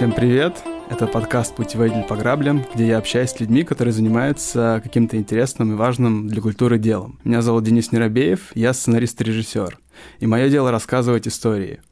[0.00, 0.62] Всем привет!
[0.88, 5.76] Это подкаст «Путеводитель по граблям», где я общаюсь с людьми, которые занимаются каким-то интересным и
[5.76, 7.20] важным для культуры делом.
[7.22, 9.78] Меня зовут Денис Неробеев, я сценарист и режиссер.
[10.20, 11.82] И мое дело рассказывать истории.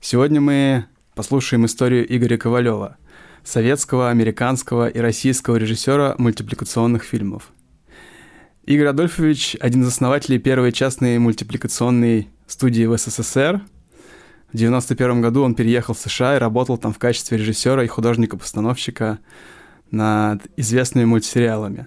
[0.00, 2.96] Сегодня мы послушаем историю Игоря Ковалева,
[3.44, 7.52] советского, американского и российского режиссера мультипликационных фильмов.
[8.64, 13.62] Игорь Адольфович– один из основателей первой частной мультипликационной студии в СССР–
[14.52, 19.18] в 1991 году он переехал в США и работал там в качестве режиссера и художника-постановщика
[19.90, 21.86] над известными мультсериалами.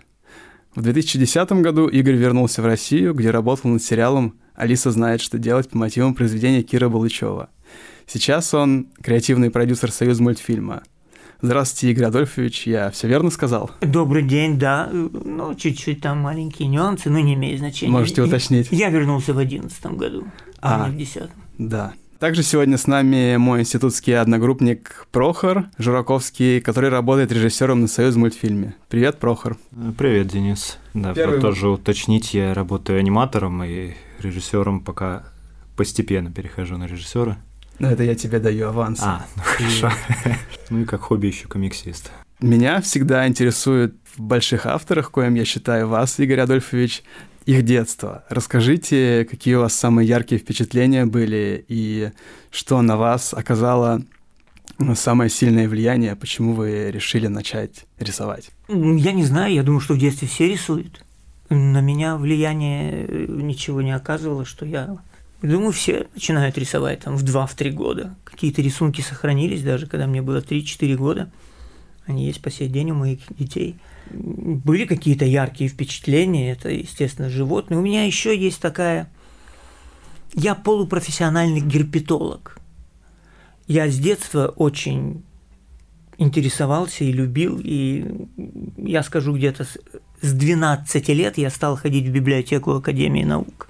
[0.73, 5.69] В 2010 году Игорь вернулся в Россию, где работал над сериалом «Алиса знает, что делать»
[5.69, 7.49] по мотивам произведения Кира Балычева.
[8.07, 10.81] Сейчас он креативный продюсер Союз мультфильма.
[11.41, 13.69] Здравствуйте, Игорь Адольфович, я все верно сказал?
[13.81, 14.89] Добрый день, да.
[14.91, 17.91] Ну, чуть-чуть там маленькие нюансы, но не имеет значения.
[17.91, 18.69] Можете уточнить.
[18.71, 20.23] Я вернулся в 2011 году,
[20.61, 21.29] а, а не в 2010.
[21.59, 28.15] Да, также сегодня с нами мой институтский одногруппник Прохор Жураковский, который работает режиссером на Союз
[28.15, 28.75] мультфильме.
[28.89, 29.57] Привет, Прохор.
[29.97, 30.77] Привет, Денис.
[30.93, 31.41] Да, Первый...
[31.41, 35.23] тоже уточнить, я работаю аниматором и режиссером, пока
[35.75, 37.37] постепенно перехожу на режиссера.
[37.79, 39.01] Ну, это я тебе даю аванс.
[39.03, 39.91] А, ну хорошо.
[40.69, 42.11] Ну и как хобби еще комиксист.
[42.39, 47.03] Меня всегда интересует в больших авторах, коим я считаю вас, Игорь Адольфович,
[47.45, 48.23] их детство.
[48.29, 52.11] Расскажите, какие у вас самые яркие впечатления были и
[52.51, 54.01] что на вас оказало
[54.79, 58.49] ну, самое сильное влияние, почему вы решили начать рисовать?
[58.67, 61.03] Я не знаю, я думаю, что в детстве все рисуют.
[61.49, 64.97] На меня влияние э, ничего не оказывало, что я...
[65.41, 68.15] Думаю, все начинают рисовать там в 2-3 года.
[68.23, 71.31] Какие-то рисунки сохранились даже, когда мне было 3-4 года.
[72.07, 73.75] Они есть по сей день у моих детей–
[74.11, 77.79] были какие-то яркие впечатления, это, естественно, животные.
[77.79, 79.09] У меня еще есть такая...
[80.33, 82.57] Я полупрофессиональный герпетолог.
[83.67, 85.23] Я с детства очень
[86.17, 88.27] интересовался и любил, и
[88.77, 89.65] я скажу, где-то
[90.21, 93.69] с 12 лет я стал ходить в библиотеку Академии наук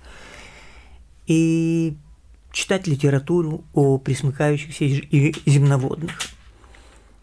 [1.27, 1.95] и
[2.51, 6.17] читать литературу о присмыкающихся и земноводных.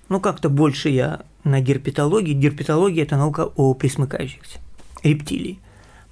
[0.09, 2.35] Ну, как-то больше я на герпетологии.
[2.35, 4.59] Герпетология– это наука о присмыкающихся,
[5.03, 5.61] рептилий.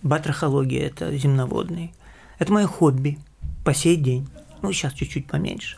[0.02, 1.92] Батрахология– это земноводные.
[2.38, 3.18] Это мое хобби
[3.64, 4.28] по сей день.
[4.62, 5.76] Ну, сейчас чуть-чуть поменьше.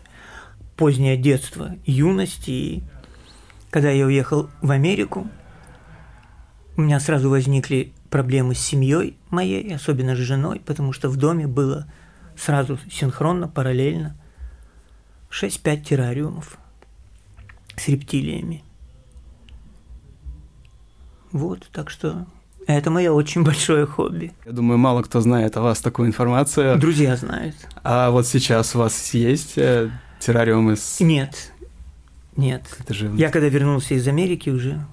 [0.76, 2.48] Позднее детство, юность.
[2.48, 2.82] И
[3.70, 5.28] когда я уехал в Америку,
[6.76, 11.46] у меня сразу возникли проблемы с семьей моей, особенно с женой, потому что в доме
[11.46, 11.86] было
[12.36, 14.16] сразу синхронно, параллельно
[15.30, 16.58] 6-5 террариумов
[17.76, 18.62] с рептилиями–
[21.32, 22.26] вот, так что
[22.66, 24.32] это мое очень большое хобби.
[24.44, 26.78] Я думаю, мало кто знает о вас такую информацию.
[26.78, 27.56] Друзья знают.
[27.82, 31.00] А вот сейчас у вас есть э, террариумы с...
[31.00, 31.52] Нет,
[32.36, 32.62] нет.
[32.78, 33.12] Это же...
[33.16, 34.84] Я когда вернулся из Америки уже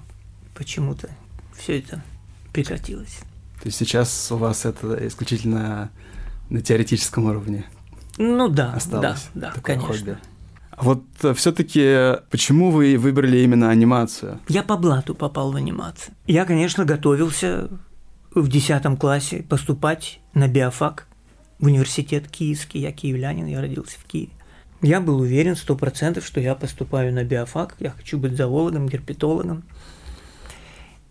[0.54, 1.08] почему-то
[1.56, 2.02] все это
[2.52, 3.20] прекратилось.
[3.62, 5.90] То есть сейчас у вас это исключительно
[6.48, 7.64] на теоретическом уровне?
[8.18, 9.94] Ну да, осталось да, да, конечно.
[9.94, 10.18] Хобби.
[10.80, 14.40] Вот э, все-таки почему вы выбрали именно анимацию?
[14.48, 16.14] Я по блату попал в анимацию.
[16.26, 17.68] Я, конечно, готовился
[18.34, 21.06] в 10 классе поступать на биофак
[21.58, 22.80] в университет Киевский.
[22.80, 24.32] Я киевлянин, я родился в Киеве.
[24.82, 29.62] Я был уверен сто процентов, что я поступаю на биофак, я хочу быть зоологом, герпетологом.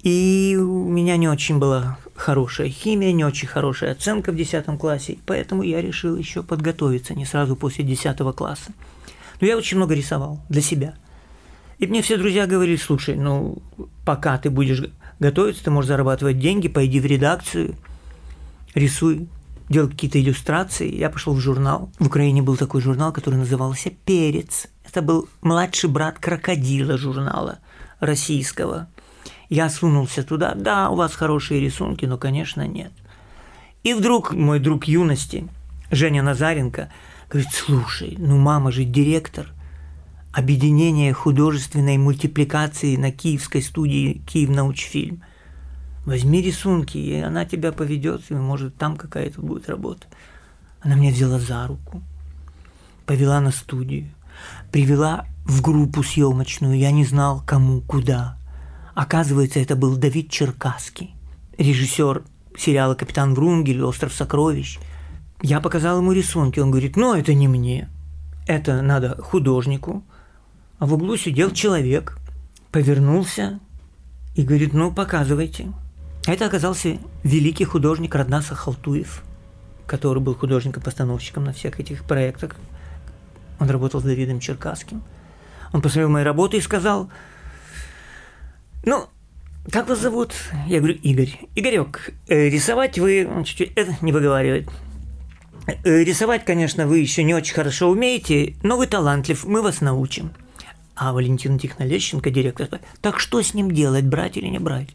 [0.02, 5.20] И у меня не очень была хорошая химия, не очень хорошая оценка в 10 классе,
[5.26, 8.72] поэтому я решил еще подготовиться не сразу после 10 класса.
[9.40, 10.96] Но я очень много рисовал для себя.
[11.78, 13.60] И мне все друзья говорили, слушай, ну,
[14.06, 14.84] пока ты будешь
[15.20, 17.76] готовиться, ты можешь зарабатывать деньги, пойди в редакцию,
[18.76, 19.30] рисуй,
[19.70, 20.94] делай какие-то иллюстрации.
[20.94, 21.90] Я пошел в журнал.
[21.98, 24.68] В Украине был такой журнал, который назывался «Перец».
[24.86, 27.60] Это был младший брат крокодила журнала
[28.00, 28.90] российского.
[29.48, 30.56] Я сунулся туда.
[30.56, 32.92] Да, у вас хорошие рисунки, но, конечно, нет.
[33.84, 35.48] И вдруг мой друг юности,
[35.92, 36.92] Женя Назаренко–
[37.30, 39.54] Говорит, слушай, ну мама же директор
[40.34, 45.22] объединения художественной мультипликации на киевской студии «Киев научфильм».
[46.06, 50.08] Возьми рисунки, и она тебя поведет, и может там какая-то будет работа.
[50.82, 52.02] Она меня взяла за руку,
[53.06, 54.10] повела на студию,
[54.72, 58.38] привела в группу съемочную, я не знал, кому, куда.
[58.96, 61.14] Оказывается, это был Давид Черкасский,
[61.60, 62.24] режиссер
[62.58, 64.80] сериала «Капитан Врунгель», «Остров сокровищ»,
[65.42, 67.90] я показал ему рисунки, он говорит, ну это не мне,
[68.48, 70.04] это надо художнику.
[70.80, 72.18] А в углу сидел человек,
[72.72, 73.60] повернулся
[74.36, 75.72] и говорит, ну показывайте.
[76.26, 79.24] Это оказался великий художник Раднаса Халтуев,
[79.88, 82.56] который был художником-постановщиком на всех этих проектах.
[83.60, 85.02] Он работал с Давидом Черкасским.
[85.74, 87.10] Он посмотрел мои работы и сказал,
[88.86, 89.08] ну,
[89.72, 90.34] как вас зовут?
[90.68, 91.40] Я говорю, Игорь.
[91.56, 93.28] Игорек, э, рисовать вы...
[93.46, 94.70] Чуть-чуть это не выговаривает.
[95.84, 100.32] Э, рисовать, конечно, вы еще не очень хорошо умеете, но вы талантлив, мы вас научим.
[100.96, 102.68] А Валентина Тихоновна Лещенко, директор,
[103.02, 104.90] так что с ним делать, брать или не брать?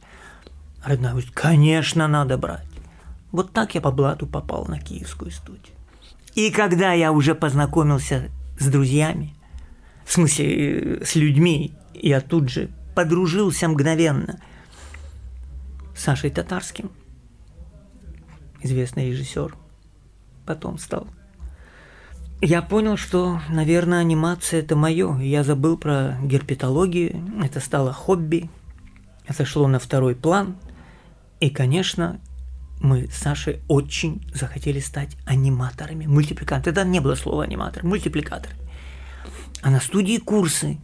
[0.84, 2.66] Родная говорит, конечно, надо брать.
[3.32, 5.74] Вот так я по блату попал на киевскую студию.
[6.34, 9.34] И когда я уже познакомился с друзьями,
[10.04, 14.40] в смысле, э, с людьми, я тут же подружился мгновенно
[15.96, 16.90] с Сашей Татарским,
[18.62, 19.54] известный режиссер,
[20.44, 21.06] потом стал.
[22.40, 25.18] Я понял, что, наверное, анимация– это мое.
[25.18, 28.50] Я забыл про герпетологию, это стало хобби,
[29.26, 30.56] это шло на второй план.
[31.40, 32.20] И, конечно,
[32.80, 36.64] мы с Сашей очень захотели стать аниматорами, мультипликаторами.
[36.64, 38.52] Тогда не было слова аниматор, мультипликатор.
[39.62, 40.78] А на студии курсы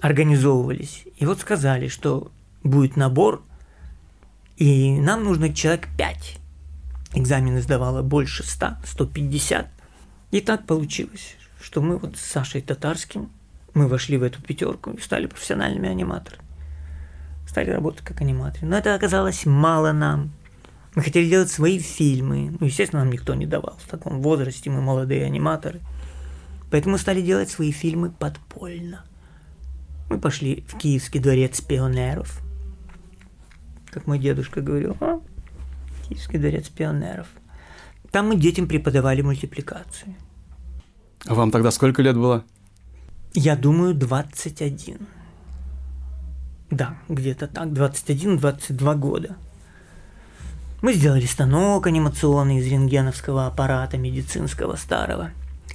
[0.00, 1.04] организовывались.
[1.16, 2.30] И вот сказали, что
[2.62, 3.42] будет набор,
[4.56, 6.39] и нам нужно человек 5.
[7.14, 9.68] Экзамены сдавало больше 100, 150.
[10.30, 13.30] И так получилось, что мы вот с Сашей Татарским,
[13.74, 16.44] мы вошли в эту пятерку и стали профессиональными аниматорами.
[17.48, 18.66] Стали работать как аниматоры.
[18.66, 20.30] Но это оказалось мало нам.
[20.94, 22.56] Мы хотели делать свои фильмы.
[22.58, 23.76] Ну, естественно, нам никто не давал.
[23.84, 25.80] В таком возрасте мы молодые аниматоры.
[26.70, 29.04] Поэтому стали делать свои фильмы подпольно.
[30.08, 32.40] Мы пошли в Киевский дворец пионеров.
[33.90, 35.20] Как мой дедушка говорил, а?
[36.10, 37.28] Киевский дворец пионеров.
[38.10, 40.14] Там мы детям преподавали мультипликацию.
[41.24, 42.44] А вам тогда сколько лет было?
[43.32, 44.98] Я думаю, 21.
[46.70, 49.36] Да, где-то так, 21-22 года.
[50.82, 55.30] Мы сделали станок анимационный из рентгеновского аппарата медицинского старого.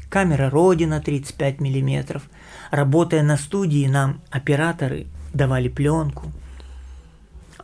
[0.10, 2.24] Камера Родина 35 миллиметров.
[2.72, 6.32] Работая на студии, нам операторы давали пленку.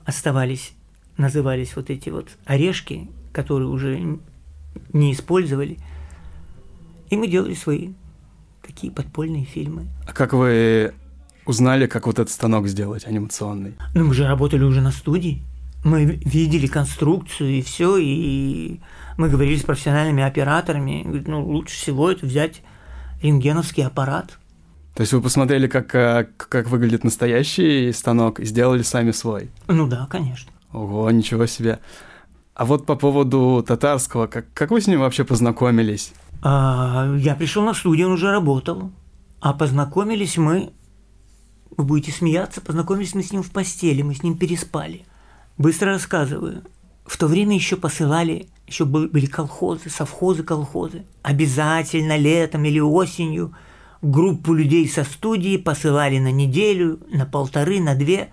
[0.05, 0.73] Оставались,
[1.17, 4.19] назывались вот эти вот орешки, которые уже
[4.93, 5.77] не использовали.
[7.09, 7.93] И мы делали свои
[8.65, 9.87] такие подпольные фильмы.
[10.07, 10.93] А как вы
[11.45, 13.75] узнали, как вот этот станок сделать анимационный?
[13.93, 15.43] Ну, мы же работали уже на студии.
[15.83, 18.79] Мы видели конструкцию и все, и
[19.17, 21.03] мы говорили с профессиональными операторами.
[21.25, 22.61] Ну, лучше всего это взять
[23.21, 24.37] рентгеновский аппарат.
[24.93, 29.49] То есть вы посмотрели, как, как, как выглядит настоящий станок и сделали сами свой?
[29.67, 30.51] Ну да, конечно.
[30.73, 31.79] Ого, ничего себе.
[32.53, 36.13] А вот по поводу татарского, как, как вы с ним вообще познакомились?
[36.41, 38.91] А, я пришел на студию, он уже работал.
[39.39, 40.71] А познакомились мы,
[41.75, 45.05] вы будете смеяться, познакомились мы с ним в постели, мы с ним переспали.
[45.57, 46.63] Быстро рассказываю.
[47.05, 51.05] В то время еще посылали, еще были колхозы, совхозы, колхозы.
[51.23, 53.53] Обязательно летом или осенью
[54.01, 58.31] группу людей со студии посылали на неделю, на полторы, на две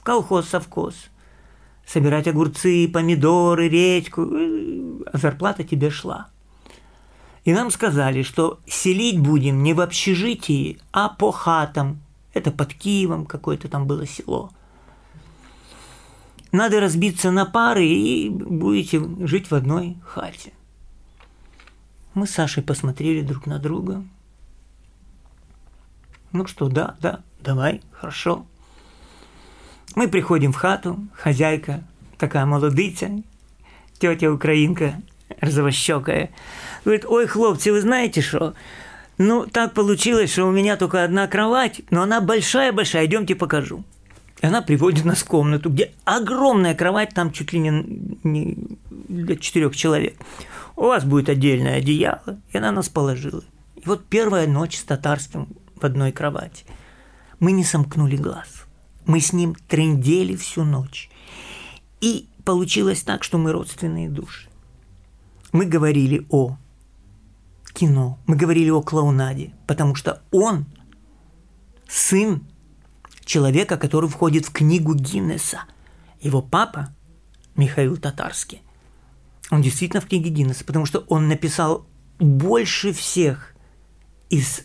[0.00, 0.94] в колхоз, совхоз.
[1.86, 6.28] Собирать огурцы, помидоры, редьку, а зарплата тебе шла.
[7.44, 12.00] И нам сказали, что селить будем не в общежитии, а по хатам.
[12.32, 14.50] Это под Киевом какое-то там было село–
[16.52, 20.52] надо разбиться на пары и будете жить в одной хате.
[22.14, 24.02] Мы с Сашей посмотрели друг на друга.
[26.32, 28.46] Ну что, да, да, давай, хорошо.
[29.94, 31.82] Мы приходим в хату, хозяйка,
[32.18, 33.22] такая молодыця,
[33.98, 34.94] тетя украинка,
[35.40, 36.30] розовощекая,
[36.84, 38.54] говорит, ой, хлопцы, вы знаете что?
[39.18, 43.84] Ну, так получилось, что у меня только одна кровать, но она большая-большая, идемте покажу.
[44.40, 47.70] И она приводит нас в комнату, где огромная кровать, там чуть ли не,
[48.24, 48.56] не
[48.90, 50.16] для четырех человек.
[50.76, 52.40] У вас будет отдельное одеяло.
[52.50, 53.42] И она нас положила.
[53.76, 56.64] И вот первая ночь с татарским в одной кровати.
[57.38, 58.64] Мы не сомкнули глаз.
[59.10, 61.10] Мы с ним трендели всю ночь.
[62.00, 64.48] И получилось так, что мы родственные души.
[65.50, 66.56] Мы говорили о
[67.74, 70.64] кино, мы говорили о клоунаде, потому что он
[71.88, 72.46] сын
[73.24, 75.64] человека, который входит в книгу Гиннеса.
[76.20, 76.94] Его папа,
[77.56, 78.62] Михаил Татарский,
[79.50, 81.84] он действительно в книге Гиннеса, потому что он написал
[82.20, 83.56] больше всех
[84.28, 84.62] из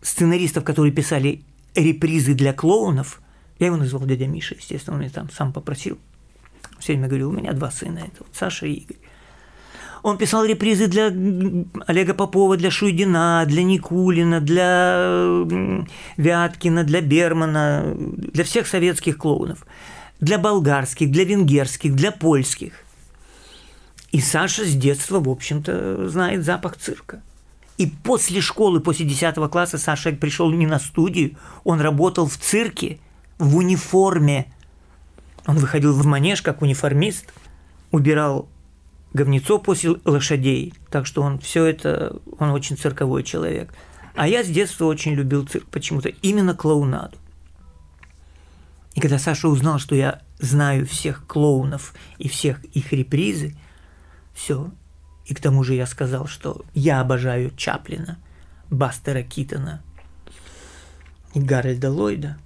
[0.00, 1.44] сценаристов, которые писали
[1.74, 3.20] репризы для клоунов.
[3.58, 5.98] Я его назвал дядя Миша, естественно, он меня там сам попросил.
[6.78, 8.96] Все время говорил, у меня два сына, это вот Саша и Игорь.
[10.02, 11.06] Он писал репризы для
[11.86, 15.44] Олега Попова, для Шуйдина, для Никулина, для
[16.16, 19.66] Вяткина, для Бермана, для всех советских клоунов,
[20.20, 22.74] для болгарских, для венгерских, для польских.
[24.12, 27.20] И Саша с детства, в общем-то, знает запах цирка.
[27.76, 32.98] И после школы, после 10 класса Саша пришел не на студию, он работал в цирке
[33.38, 34.52] в униформе.
[35.46, 37.32] Он выходил в манеж как униформист,
[37.90, 38.48] убирал
[39.12, 40.74] говнецо после лошадей.
[40.90, 43.72] Так что он все это, он очень цирковой человек.
[44.14, 47.16] А я с детства очень любил цирк почему-то, именно клоунаду.
[48.94, 53.56] И когда Саша узнал, что я знаю всех клоунов и всех их репризы,
[54.34, 54.72] все.
[55.26, 58.18] И к тому же я сказал, что я обожаю Чаплина,
[58.70, 59.82] Бастера Китона
[61.34, 62.38] и Гарольда Ллойда.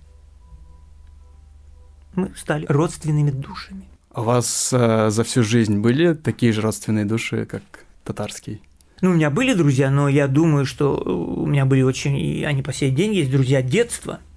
[2.14, 3.84] Мы стали родственными душами.
[4.14, 7.62] У вас э, за всю жизнь были такие же родственные души, как
[8.04, 8.60] татарский?
[9.00, 12.62] Ну, у меня были друзья, но я думаю, что у меня были очень, и они
[12.62, 14.20] по сей день есть друзья детства–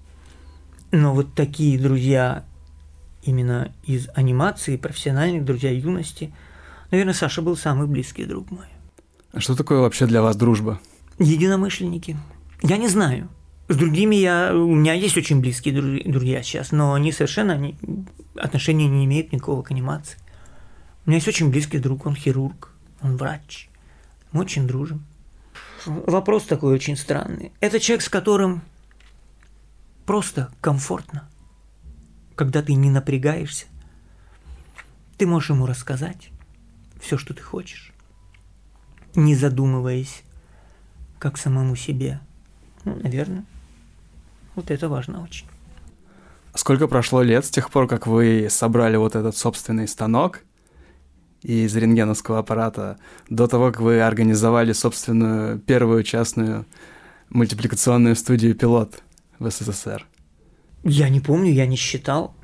[0.96, 2.46] но вот такие друзья
[3.24, 6.34] именно из анимации, профессиональных друзья юности,
[6.89, 8.67] наверное, Саша был самый близкий друг мой.
[9.34, 10.79] А что такое вообще для вас дружба?
[11.20, 12.17] Единомышленники.
[12.62, 13.27] Я не знаю.
[13.67, 14.53] С другими я...
[14.53, 17.75] У меня есть очень близкие друзья сейчас, но они совершенно они,
[18.36, 20.19] отношения не имеют никакого к анимации.
[21.05, 23.69] У меня есть очень близкий друг, он хирург, он врач.
[24.31, 25.05] Мы очень дружим.
[25.86, 27.51] Вопрос такой очень странный.
[27.60, 28.62] Это человек, с которым
[30.05, 31.27] просто комфортно.
[32.36, 33.65] Когда ты не напрягаешься,
[35.17, 36.29] ты можешь ему рассказать
[37.00, 37.93] все, что ты хочешь,
[39.15, 40.24] не задумываясь,
[41.17, 42.19] как самому себе.
[42.84, 43.45] Ну, наверное,
[44.55, 45.45] вот это важно очень.
[46.53, 50.41] Сколько прошло лет с тех пор, как вы собрали вот этот собственный станок
[51.41, 52.97] из рентгеновского аппарата,
[53.29, 56.65] до того, как вы организовали собственную первую частную
[57.29, 59.03] мультипликационную студию «Пилот»?
[59.39, 60.05] в СССР?
[60.83, 62.35] Я не помню, я не считал.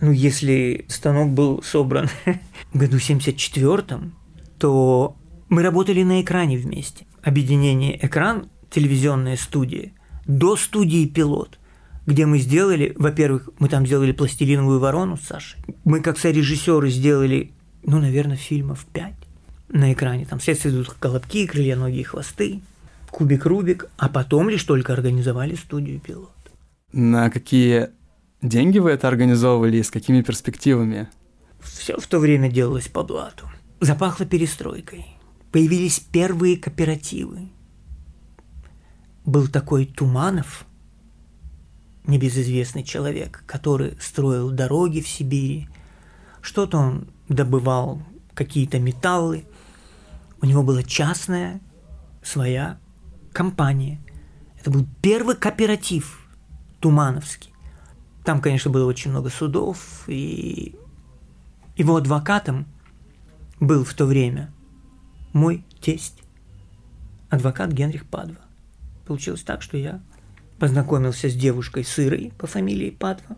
[0.00, 2.08] Ну, если станок был собран
[2.72, 4.14] в году 74-м,
[4.58, 5.16] то
[5.48, 7.06] мы работали на экране вместе.
[7.22, 9.92] Объединение «Экран», телевизионная студия,
[10.26, 11.58] до студии «Пилот»,
[12.06, 15.60] где мы сделали, во-первых, мы там сделали «Пластилиновую ворону» с Сашей.
[15.84, 19.14] Мы как сорежиссеры сделали, ну, наверное, фильмов пять
[19.68, 20.26] на экране.
[20.26, 22.60] Там следствие идут колобки, крылья, ноги, хвосты
[23.10, 26.30] кубик Рубик, а потом лишь только организовали студию пилот.
[26.92, 27.90] На какие
[28.40, 31.08] деньги вы это организовывали и с какими перспективами?
[31.60, 33.50] Все в то время делалось по блату.
[33.80, 35.06] Запахло перестройкой.
[35.52, 37.48] Появились первые кооперативы.
[39.24, 40.64] Был такой Туманов,
[42.06, 45.68] небезызвестный человек, который строил дороги в Сибири.
[46.40, 48.02] Что-то он добывал,
[48.34, 49.44] какие-то металлы.
[50.40, 51.60] У него была частная
[52.22, 52.78] своя
[53.32, 54.00] компания.
[54.58, 56.26] Это был первый кооператив
[56.80, 57.52] Тумановский.
[58.24, 60.74] Там, конечно, было очень много судов, и
[61.76, 62.66] его адвокатом
[63.58, 64.52] был в то время
[65.32, 66.22] мой тесть,
[67.30, 68.40] адвокат Генрих Падва.
[69.10, 70.00] Получилось так, что я
[70.60, 73.36] познакомился с девушкой Сырой по фамилии Падва.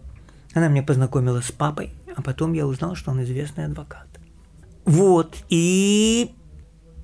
[0.52, 4.06] Она меня познакомила с папой, а потом я узнал, что он известный адвокат.
[4.84, 6.34] Вот, и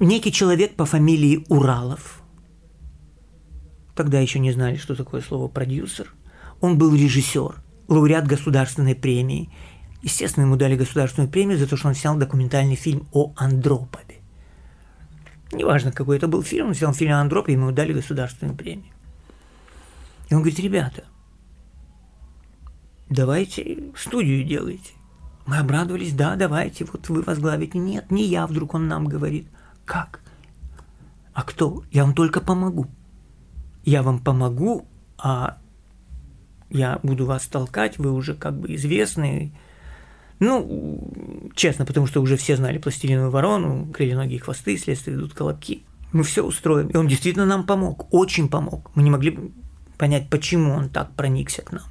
[0.01, 2.21] некий человек по фамилии Уралов–
[3.95, 6.13] тогда еще не знали, что такое слово продюсер.
[6.61, 7.55] Он был режиссер,
[7.89, 9.51] лауреат государственной премии.
[10.03, 14.08] Естественно, ему дали государственную премию за то, что он снял документальный фильм о Андропове.
[15.53, 18.93] Неважно, какой это был фильм, он снял фильм о Андропове, ему дали государственную премию.
[20.29, 21.05] И он говорит, ребята,
[23.09, 24.93] давайте студию делайте.
[25.47, 27.79] Мы обрадовались, да, давайте, вот вы возглавите.
[27.79, 29.49] Нет, не я, вдруг он нам говорит.
[29.87, 30.21] Как?
[31.33, 31.83] А кто?
[31.91, 32.89] Я вам только помогу
[33.89, 34.87] я вам помогу,
[35.17, 35.59] а
[36.69, 39.59] я буду вас толкать, вы уже как бы известны.
[40.41, 45.83] Ну, честно, потому что уже все знали пластилиновую ворону, крылья, хвосты, следствие ведут колобки.
[46.13, 46.89] Мы все устроим.
[46.89, 48.91] И он действительно нам помог, очень помог.
[48.95, 49.53] Мы не могли
[49.99, 51.85] понять, почему он так проникся к нам.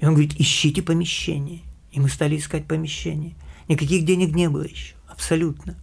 [0.00, 1.60] И он говорит, ищите помещение.
[1.92, 3.34] И мы стали искать помещение.
[3.68, 5.76] Никаких денег не было еще, абсолютно.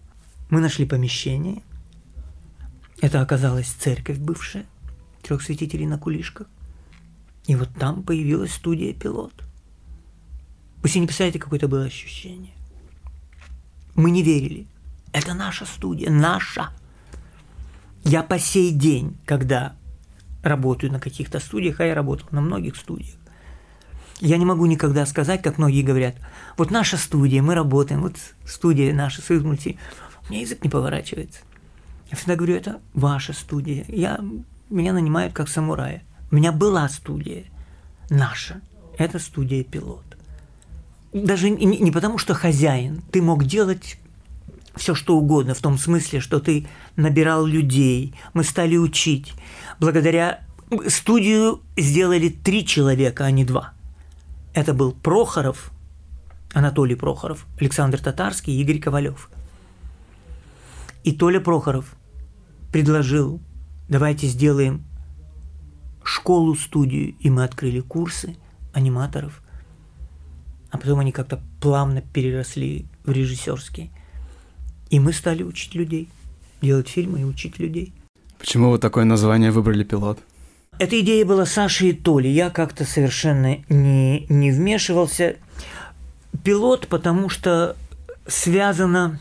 [0.49, 1.63] Мы нашли помещение.
[2.99, 4.65] Это оказалась церковь бывшая
[5.23, 6.47] трех святителей на кулишках.
[7.47, 9.33] И вот там появилась студия «Пилот».
[10.81, 12.53] Вы себе не представляете, какое это было ощущение.
[13.95, 14.67] Мы не верили.
[15.13, 16.69] Это наша студия, наша.
[18.03, 19.75] Я по сей день, когда
[20.41, 23.15] работаю на каких-то студиях, а я работал на многих студиях,
[24.21, 26.15] я не могу никогда сказать, как многие говорят,
[26.57, 29.77] вот наша студия, мы работаем, вот студия наша, Союз мульти.
[30.27, 31.41] У меня язык не поворачивается.
[32.09, 33.85] Я всегда говорю, это ваша студия.
[33.88, 34.19] Я
[34.69, 36.03] меня нанимают как самурая.
[36.31, 37.45] У меня была студия
[38.09, 38.61] наша.
[38.97, 40.11] Это студия пилот.
[41.13, 43.01] Даже не, не потому, что хозяин.
[43.12, 43.98] Ты мог делать
[44.75, 49.34] все что угодно, в том смысле, что ты набирал людей, мы стали учить.
[49.80, 50.41] Благодаря
[50.88, 53.74] студию сделали три человека, а не два.
[54.53, 55.72] Это был Прохоров,
[56.53, 59.30] Анатолий Прохоров, Александр Татарский и Игорь Ковалев.
[61.03, 61.96] И Толя Прохоров
[62.72, 63.39] предложил,
[63.89, 64.84] давайте сделаем
[66.03, 68.36] школу-студию, и мы открыли курсы
[68.74, 69.40] аниматоров,
[70.71, 73.89] а потом они как-то плавно переросли в режиссерские.
[74.89, 76.09] И мы стали учить людей,
[76.61, 77.93] делать фильмы и учить людей.
[78.39, 80.19] Почему вы такое название выбрали «Пилот»?
[80.79, 82.27] Эта идея была Саши и Толи.
[82.27, 85.35] Я как-то совершенно не, не вмешивался.
[86.43, 87.75] Пилот, потому что
[88.25, 89.19] связано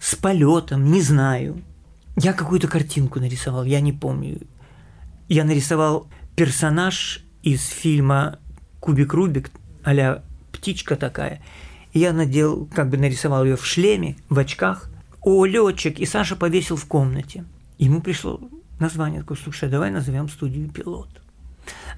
[0.00, 1.62] с полетом, не знаю.
[2.16, 4.40] Я какую-то картинку нарисовал, я не помню.
[5.28, 8.38] Я нарисовал персонаж из фильма
[8.80, 9.50] «Кубик Рубик»,
[9.84, 10.22] а
[10.58, 11.40] птичка такая.
[11.94, 14.90] я надел, как бы нарисовал ее в шлеме, в очках.
[15.22, 15.98] О, летчик!
[15.98, 17.44] И Саша повесил в комнате.
[17.78, 18.40] Ему пришло
[18.78, 21.08] название такое, слушай, давай назовем студию «Пилот».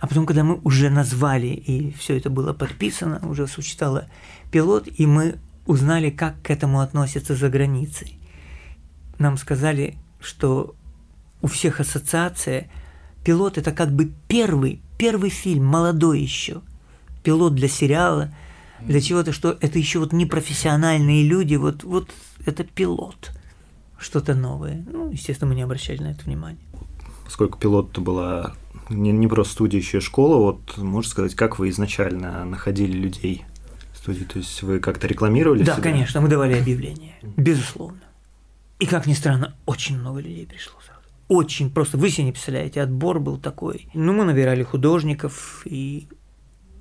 [0.01, 4.07] А потом, когда мы уже назвали, и все это было подписано, уже существовало
[4.51, 5.37] «Пилот», и мы
[5.67, 8.19] узнали, как к этому относятся за границей.
[9.19, 10.75] Нам сказали, что
[11.43, 12.71] у всех ассоциация
[13.25, 16.63] «Пилот»– это как бы первый, первый фильм, молодой еще.
[17.23, 18.35] «Пилот» для сериала,
[18.87, 22.11] для чего-то, что это еще вот непрофессиональные люди, вот, вот
[22.47, 23.33] это «Пилот»
[23.99, 24.85] что-то новое.
[24.91, 26.59] Ну, естественно, мы не обращали на это внимания.
[27.25, 28.55] Поскольку пилот то была
[28.89, 33.45] не, не просто студия, еще и школа, вот можно сказать, как вы изначально находили людей
[33.93, 34.25] в студии?
[34.25, 35.83] То есть вы как-то рекламировали Да, себя?
[35.83, 38.01] конечно, мы давали объявления, безусловно.
[38.79, 41.01] И, как ни странно, очень много людей пришло сразу.
[41.29, 43.89] Очень, просто вы себе не представляете, отбор был такой.
[43.95, 46.09] Ну, мы набирали художников и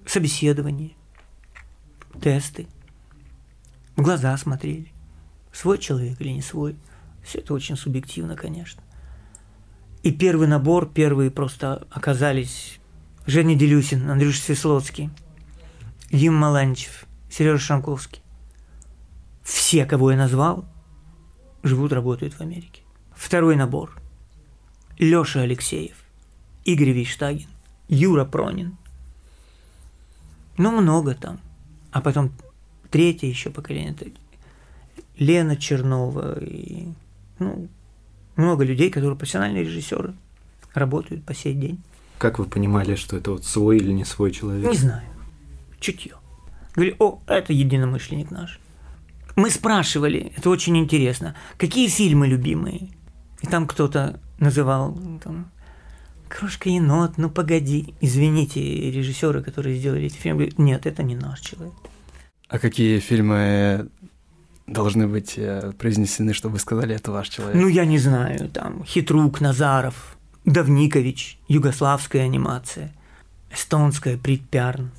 [0.08, 0.92] собеседование,
[2.20, 2.68] тесты,
[3.96, 4.92] в глаза смотрели,
[5.52, 6.76] свой человек или не свой–
[7.24, 8.82] все это очень субъективно, конечно.
[10.04, 12.80] И первый набор, первые просто оказались
[13.26, 15.10] Женя Делюсин, Андрюша Свесловский,
[16.12, 18.22] Дим Маланчев, Сережа Шанковский.
[19.44, 20.66] Все, кого я назвал,
[21.64, 22.82] живут, работают в Америке.
[23.16, 23.96] Второй набор.
[24.98, 25.98] Лёша Алексеев,
[26.66, 27.50] Игорь Вейштагин,
[27.88, 28.78] Юра Пронин.
[30.58, 31.40] Ну, много там.
[31.92, 32.32] А потом
[32.90, 33.96] третье еще поколение.
[35.18, 36.88] Лена Чернова и
[37.40, 37.68] ну,
[38.36, 40.14] много людей, которые профессиональные режиссеры,
[40.74, 41.82] работают по сей день.
[42.18, 44.70] Как вы понимали, что это вот свой или не свой человек?
[44.70, 45.04] Не знаю.
[45.80, 46.14] Чутье.
[46.76, 48.60] Говорю, о, это единомышленник наш.
[49.36, 52.90] Мы спрашивали, это очень интересно, какие фильмы любимые?
[53.42, 55.50] И там кто-то называл там,
[56.30, 57.96] Крошка енот, ну погоди.
[58.02, 58.62] Извините,
[58.92, 61.74] режиссеры, которые сделали эти фильмы, говорят, нет, это не наш человек.
[62.48, 63.90] А какие фильмы
[64.68, 67.56] должны быть э, произнесены, чтобы вы сказали, это ваш человек?
[67.56, 72.94] Ну, я не знаю, там, Хитрук, Назаров, Давникович, югославская анимация,
[73.52, 74.92] эстонская, Притпярн.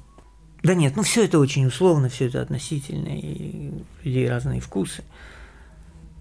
[0.63, 5.05] Да нет, ну все это очень условно, все это относительно, и у людей разные вкусы.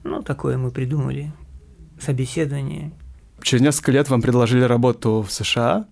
[0.04, 1.32] Ну, такое мы придумали,
[2.00, 2.92] собеседование.
[3.44, 5.86] Через несколько лет вам предложили работу в США.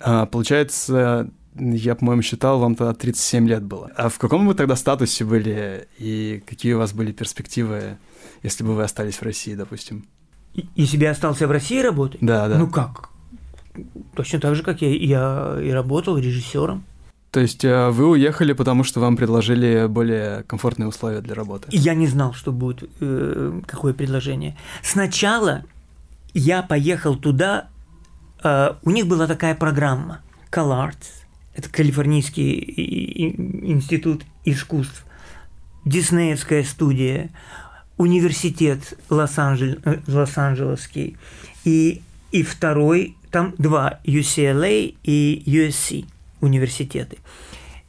[0.00, 3.90] А, получается, я, по-моему, считал, вам тогда 37 лет было.
[3.96, 7.98] А в каком вы тогда статусе были и какие у вас были перспективы,
[8.42, 10.06] если бы вы остались в России, допустим?
[10.74, 12.20] И себе остался в России работать?
[12.20, 12.58] Да, да.
[12.58, 13.10] Ну как?
[14.14, 16.84] Точно так же, как я, я и работал режиссером.
[17.30, 21.68] То есть э, вы уехали, потому что вам предложили более комфортные условия для работы?
[21.70, 24.56] Я не знал, что будет э, какое предложение.
[24.82, 25.64] Сначала
[26.34, 27.68] я поехал туда,
[28.42, 33.34] э, у них была такая программа CalArts, это Калифорнийский
[33.72, 35.04] институт искусств,
[35.84, 37.30] Диснеевская студия,
[37.96, 41.16] университет Лос-Анджелесский.
[41.64, 46.06] И, и второй, там два, UCLA и USC
[46.40, 47.18] университеты.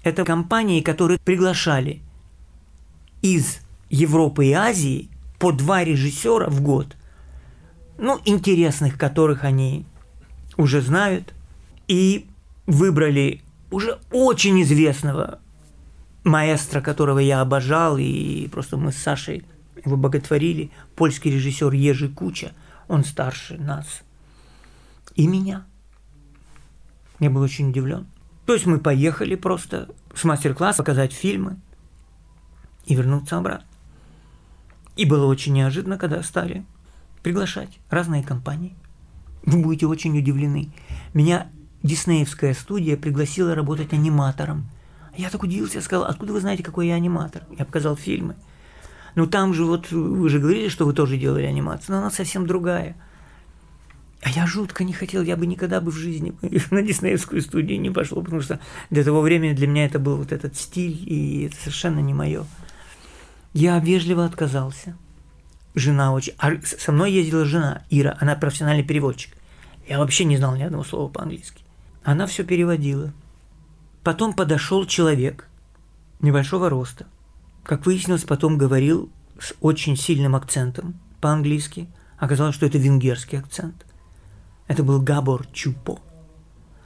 [0.04, 2.02] Это компании, которые приглашали
[3.22, 6.96] из Европы и Азии по два режиссера в год,
[8.00, 9.86] ну, интересных, которых они
[10.58, 11.34] уже знают,
[11.88, 12.28] и
[12.66, 15.40] выбрали уже очень известного
[16.24, 19.44] маэстро, которого я обожал, и просто мы с Сашей
[19.84, 22.52] его боготворили, польский режиссер Ежи Куча,
[22.88, 24.02] он старше нас,
[25.16, 25.66] и меня.
[27.20, 28.08] Я был очень удивлен.
[28.46, 31.58] То есть мы поехали просто с мастер-класс показать фильмы
[32.86, 33.68] и вернуться обратно.
[34.96, 36.66] И было очень неожиданно, когда стали
[37.24, 38.76] приглашать разные компании.
[39.44, 40.72] Вы будете очень удивлены.
[41.14, 41.48] Меня
[41.84, 44.70] диснеевская студия пригласила работать аниматором.
[45.18, 47.44] Я так удивился, сказал, откуда вы знаете, какой я аниматор?
[47.58, 48.36] Я показал фильмы.
[49.16, 52.46] Ну там же вот, вы же говорили, что вы тоже делали анимацию, но она совсем
[52.46, 52.96] другая.
[54.22, 56.34] А я жутко не хотел, я бы никогда бы в жизни
[56.72, 60.32] на диснеевскую студию не пошел, потому что до того времени для меня это был вот
[60.32, 62.46] этот стиль, и это совершенно не мое.
[63.54, 64.96] Я вежливо отказался.
[65.76, 66.34] Жена очень...
[66.38, 69.36] А со мной ездила жена, Ира, она профессиональный переводчик.
[69.88, 71.64] Я вообще не знал ни одного слова по-английски.
[72.04, 73.14] Она все переводила.
[74.04, 75.48] Потом подошел человек
[76.22, 77.06] небольшого роста.
[77.64, 81.88] Как выяснилось, потом говорил с очень сильным акцентом по-английски.
[82.18, 83.86] Оказалось, что это венгерский акцент.
[84.68, 86.00] Это был Габор Чупо,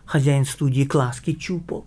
[0.06, 1.86] хозяин студии Класки Чупо,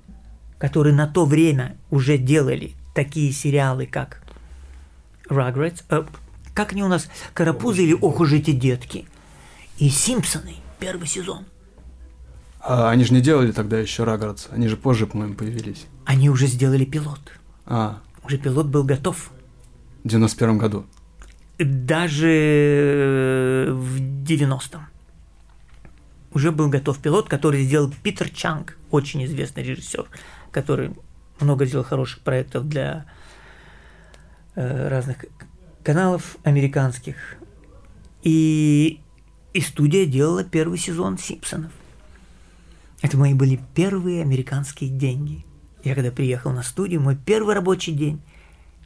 [0.59, 4.23] который на то время уже делали такие сериалы, как
[5.29, 5.83] Rugrats,
[6.57, 9.07] как они у нас, Карапузы или Ох уж эти детки,
[9.79, 11.45] и Симпсоны, первый сезон.
[12.61, 15.87] А они же не делали тогда еще Раградс, они же позже, по-моему, появились.
[16.07, 17.21] Они уже сделали пилот.
[17.67, 19.31] А, Уже пилот был готов.
[20.03, 20.87] в 91 году.
[21.59, 24.87] Даже э, в 90-м.
[26.33, 30.07] Уже был готов пилот, который сделал Питер Чанг, очень известный режиссер,
[30.51, 30.91] который
[31.41, 33.05] много сделал хороших проектов для
[34.55, 35.27] э, разных
[35.87, 37.15] каналов американских.
[38.25, 38.99] И,
[39.55, 41.71] и студия делала первый сезон Симпсонов.
[43.03, 45.47] Это мои были первые американские деньги.
[45.85, 48.21] Я когда приехал на студию, мой первый рабочий день,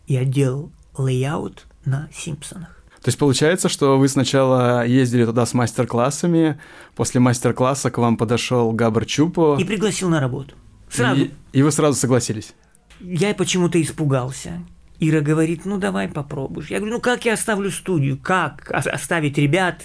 [0.08, 2.84] я делал layout на Симпсонах.
[3.00, 6.60] То есть получается, что вы сначала ездили туда с мастер-классами,
[6.96, 10.54] после мастер-класса к вам подошел Габр Чупо, И пригласил на работу.
[10.90, 11.22] Сразу.
[11.22, 12.52] и, и вы сразу согласились.
[13.00, 14.60] Я почему-то испугался.
[15.00, 16.68] Ира говорит, ну давай попробуешь.
[16.68, 18.18] Я говорю, ну как я оставлю студию?
[18.18, 19.82] Как ос- оставить ребят,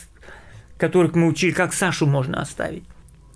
[0.78, 2.84] которых мы учили, как Сашу можно оставить?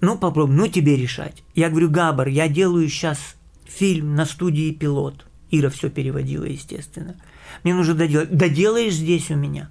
[0.01, 1.41] Ну попробуй, ну тебе решать.
[1.55, 5.25] Я говорю, Габар, я делаю сейчас фильм на студии «Пилот».
[5.51, 7.15] Ира все переводила, естественно.
[7.63, 8.29] Мне нужно доделать.
[8.35, 9.69] Доделаешь здесь у меня?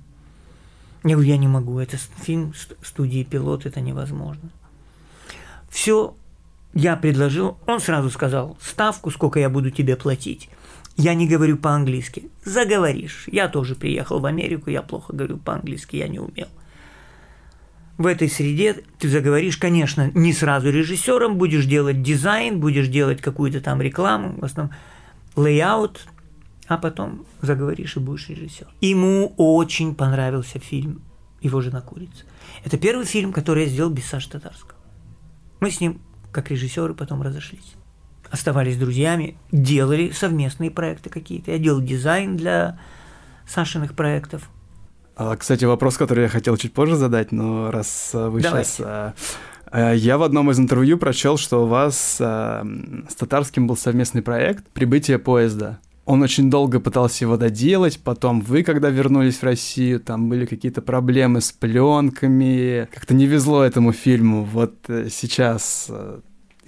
[1.05, 4.51] Я говорю, я не могу, это фильм ст- студии «Пилот», это невозможно.
[5.71, 6.15] Все,
[6.75, 10.49] я предложил, он сразу сказал, ставку, сколько я буду тебе платить.
[10.99, 12.29] Я не говорю по-английски.
[12.45, 13.29] Заговоришь.
[13.31, 16.49] Я тоже приехал в Америку, я плохо говорю по-английски, я не умел.
[17.99, 23.61] В этой среде ты заговоришь, конечно, не сразу режиссером, будешь делать дизайн, будешь делать какую-то
[23.61, 24.75] там рекламу, в основном
[25.37, 26.05] layout,
[26.67, 28.67] а потом заговоришь и будешь режиссер.
[28.81, 31.01] Ему очень понравился фильм
[31.41, 32.25] «Его жена курица».
[32.65, 34.79] Это первый фильм, который я сделал без Саши Татарского.
[35.61, 36.01] Мы с ним,
[36.33, 37.78] как режиссеры, потом разошлись.
[38.31, 41.51] Оставались друзьями, делали совместные проекты какие-то.
[41.53, 42.79] Я делал дизайн для
[43.47, 44.51] Сашиных проектов.
[45.17, 48.71] А, Кстати, вопрос, который я хотел чуть позже задать, но раз а, вы Давайте.
[48.71, 49.15] сейчас...
[49.71, 55.19] Я в одном из интервью прочел, что у вас с Татарским был совместный проект «Прибытие
[55.19, 55.79] поезда».
[56.09, 60.81] Он очень долго пытался его доделать, потом вы, когда вернулись в Россию, там были какие-то
[60.81, 64.43] проблемы с пленками, как-то не везло этому фильму.
[64.43, 66.21] Вот э, сейчас э,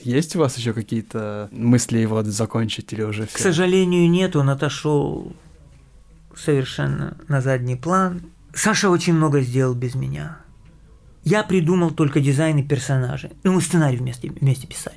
[0.03, 3.43] есть у вас еще какие-то мысли его закончить или уже К все?
[3.45, 5.33] сожалению, нет, он отошел
[6.37, 8.23] совершенно на задний план.
[8.55, 10.39] Саша очень много сделал без меня.
[11.23, 13.31] Я придумал только дизайны персонажей.
[13.43, 14.97] Ну, мы сценарий вместе, вместе писали.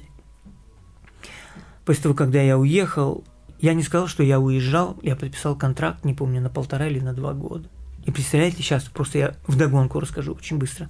[1.86, 3.24] После того, когда я уехал,
[3.60, 7.14] я не сказал, что я уезжал, я подписал контракт, не помню, на полтора или на
[7.14, 7.68] два года.
[8.06, 10.90] И представляете, сейчас просто я вдогонку расскажу очень быстро.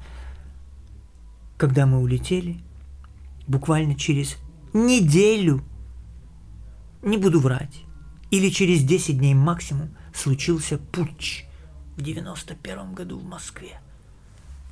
[1.57, 2.59] Когда мы улетели,
[3.47, 4.37] буквально через
[4.73, 5.63] неделю,
[7.01, 7.83] не буду врать,
[8.31, 11.45] или через 10 дней максимум, случился путч
[11.97, 13.79] в 91 году в Москве.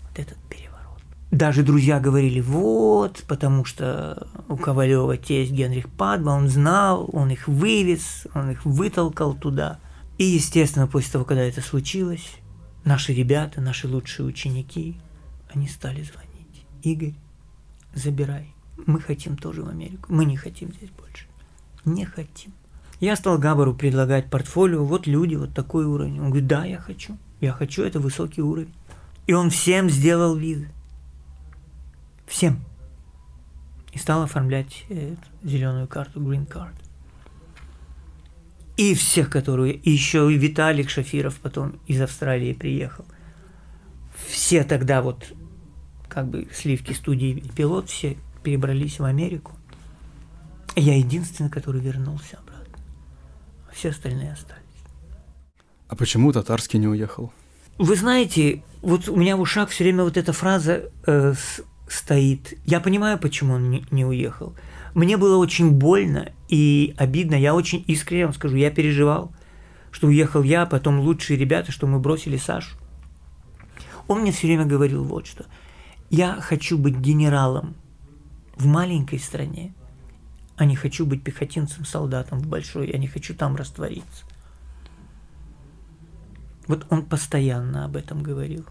[0.09, 1.01] Вот этот переворот.
[1.31, 7.47] Даже друзья говорили, вот, потому что у Ковалева тесть Генрих Падба, он знал, он их
[7.47, 9.79] вывез, он их вытолкал туда.
[10.17, 12.27] И, естественно, после того, когда это случилось,
[12.83, 14.97] наши ребята, наши лучшие ученики,
[15.53, 16.65] они стали звонить.
[16.83, 17.15] Игорь,
[17.93, 18.53] забирай.
[18.85, 20.05] Мы хотим тоже в Америку.
[20.09, 21.25] Мы не хотим здесь больше.
[21.85, 22.53] Не хотим.
[22.99, 26.19] Я стал Габару предлагать портфолио, вот люди, вот такой уровень.
[26.19, 27.17] Он говорит, да, я хочу.
[27.39, 28.73] Я хочу, это высокий уровень.
[29.25, 30.69] И он всем сделал визы.
[32.27, 32.59] Всем.
[33.91, 34.85] И стал оформлять
[35.43, 36.73] зеленую карту, green card.
[38.77, 39.73] И всех, которые...
[39.73, 43.05] И еще и Виталик Шафиров потом из Австралии приехал.
[44.27, 45.33] Все тогда вот
[46.07, 49.53] как бы сливки студии пилот, все перебрались в Америку.
[50.75, 52.77] Я единственный, который вернулся обратно.
[53.73, 54.61] Все остальные остались.
[55.87, 57.33] А почему Татарский не уехал?
[57.77, 62.53] Вы знаете, вот у меня в ушах все время вот эта фраза э, с- стоит.
[62.65, 64.55] Я понимаю, почему он не, не уехал.
[64.93, 67.35] Мне было очень больно и обидно.
[67.35, 69.33] Я очень искренне вам скажу, я переживал,
[69.91, 72.77] что уехал я, а потом лучшие ребята, что мы бросили Сашу.
[74.07, 75.45] Он мне все время говорил вот что.
[76.09, 77.75] Я хочу быть генералом
[78.61, 79.73] в маленькой стране,
[80.55, 84.25] а не хочу быть пехотинцем, солдатом в большой, я не хочу там раствориться.
[86.67, 88.65] Вот он постоянно об этом говорил.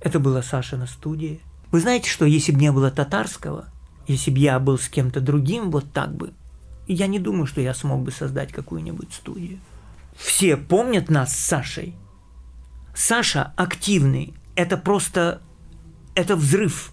[0.00, 1.40] Это была Саша на студии.
[1.70, 3.68] Вы знаете, что если бы не было татарского,
[4.06, 6.34] если бы я был с кем-то другим, вот так бы,
[6.86, 9.58] я не думаю, что я смог бы создать какую-нибудь студию.
[10.16, 11.94] Все помнят нас с Сашей.
[12.94, 14.34] Саша активный.
[14.54, 15.40] Это просто...
[16.14, 16.92] Это взрыв.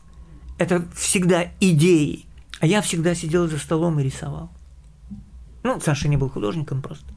[0.58, 2.27] Это всегда идеи.
[2.60, 4.52] А я всегда сидел за столом и рисовал.
[5.64, 7.14] Ну, Саша не был художником просто.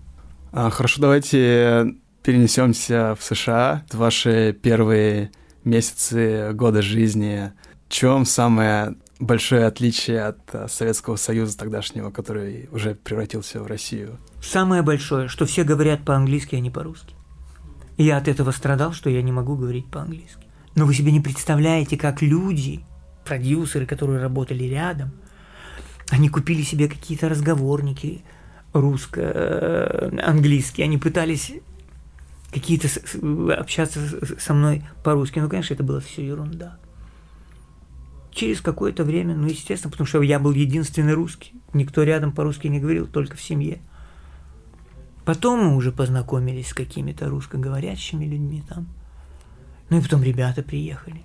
[0.52, 3.84] А, хорошо, давайте перенесемся в США.
[3.92, 5.30] Ваши первые
[5.64, 7.52] месяцы года жизни.
[7.88, 14.18] В чем самое большое отличие от а, Советского Союза тогдашнего, который уже превратился в Россию?
[14.42, 17.14] Самое большое, что все говорят по-английски, а не по-русски.
[17.96, 20.46] Я от этого страдал, что я не могу говорить по-английски.
[20.74, 22.80] Но вы себе не представляете, как люди,
[23.24, 25.12] продюсеры, которые работали рядом,
[26.10, 28.22] они купили себе какие-то разговорники
[28.72, 31.52] русско-английские, они пытались
[32.52, 32.88] какие-то
[33.54, 34.00] общаться
[34.38, 35.38] со мной по-русски.
[35.38, 36.78] Ну, конечно, это была все ерунда.
[38.32, 41.54] Через какое-то время, ну, естественно, потому что я был единственный русский.
[41.72, 43.80] Никто рядом по-русски не говорил, только в семье.
[45.24, 48.86] Потом мы уже познакомились с какими-то русскоговорящими людьми там.
[49.88, 51.22] Ну и потом ребята приехали,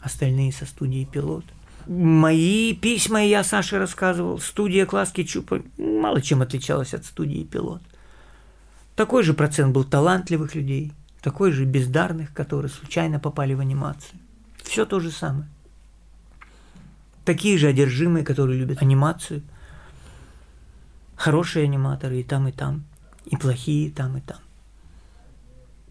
[0.00, 1.44] остальные со студии «Пилот».
[1.86, 4.38] Мои письма я Саше рассказывал.
[4.38, 7.82] Студия Класски Чупа мало чем отличалась от студии «Пилот».
[8.96, 14.18] Такой же процент был талантливых людей, такой же бездарных, которые случайно попали в анимацию.
[14.62, 15.48] Все то же самое.
[17.24, 19.42] Такие же одержимые, которые любят анимацию.
[21.16, 22.84] Хорошие аниматоры и там, и там.
[23.24, 24.38] И плохие и там, и там.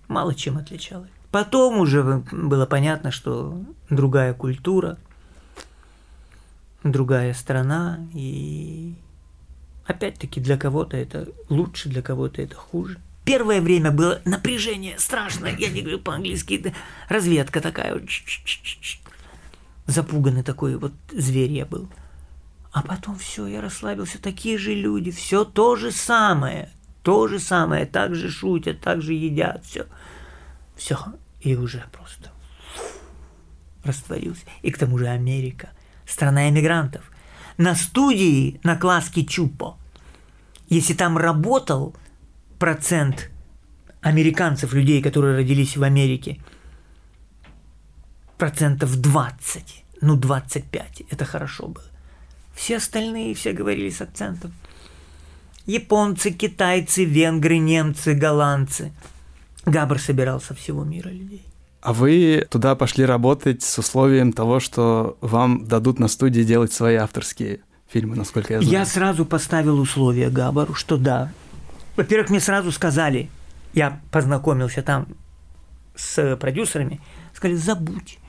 [0.07, 1.09] Мало чем отличалось.
[1.31, 4.97] Потом уже было понятно, что другая культура,
[6.83, 8.95] другая страна, и
[9.85, 12.99] опять-таки для кого-то это лучше, для кого-то это хуже.
[13.25, 16.73] Первое время было напряжение страшное, я не говорю по-английски,
[17.09, 18.01] разведка такая,
[19.85, 21.89] запуганный такой вот зверь я был.
[22.71, 26.69] А потом все, я расслабился, такие же люди, все то же самое,
[27.03, 29.85] то же самое, так же шутят, так же едят, все.
[30.75, 30.97] Все,
[31.41, 32.31] и уже просто
[33.83, 34.43] растворился.
[34.61, 35.69] И к тому же Америка,
[36.09, 37.11] страна эмигрантов.
[37.57, 39.77] На студии на класске Чупо,
[40.69, 41.95] если там работал
[42.57, 43.29] процент
[44.01, 46.39] американцев, людей, которые родились в Америке,
[48.37, 51.85] процентов 20, ну 25, это хорошо было.
[52.53, 54.53] Все остальные все говорили с акцентом.
[55.65, 58.91] Японцы, китайцы, венгры, немцы, голландцы.
[59.65, 61.48] Габр собирал со всего мира людей.
[61.81, 66.95] А вы туда пошли работать с условием того, что вам дадут на студии делать свои
[66.95, 68.71] авторские фильмы, насколько я знаю.
[68.71, 71.31] Я сразу поставил условие Габару, что да.
[71.95, 73.29] Во-первых, мне сразу сказали,
[73.73, 75.07] я познакомился там
[75.95, 76.99] с продюсерами,
[77.33, 78.19] сказали, забудь.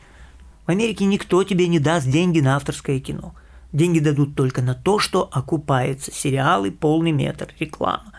[0.67, 3.35] В Америке никто тебе не даст деньги на авторское кино.
[3.73, 6.13] Деньги дадут только на то, что окупается.
[6.13, 8.13] Сериалы, полный метр, реклама.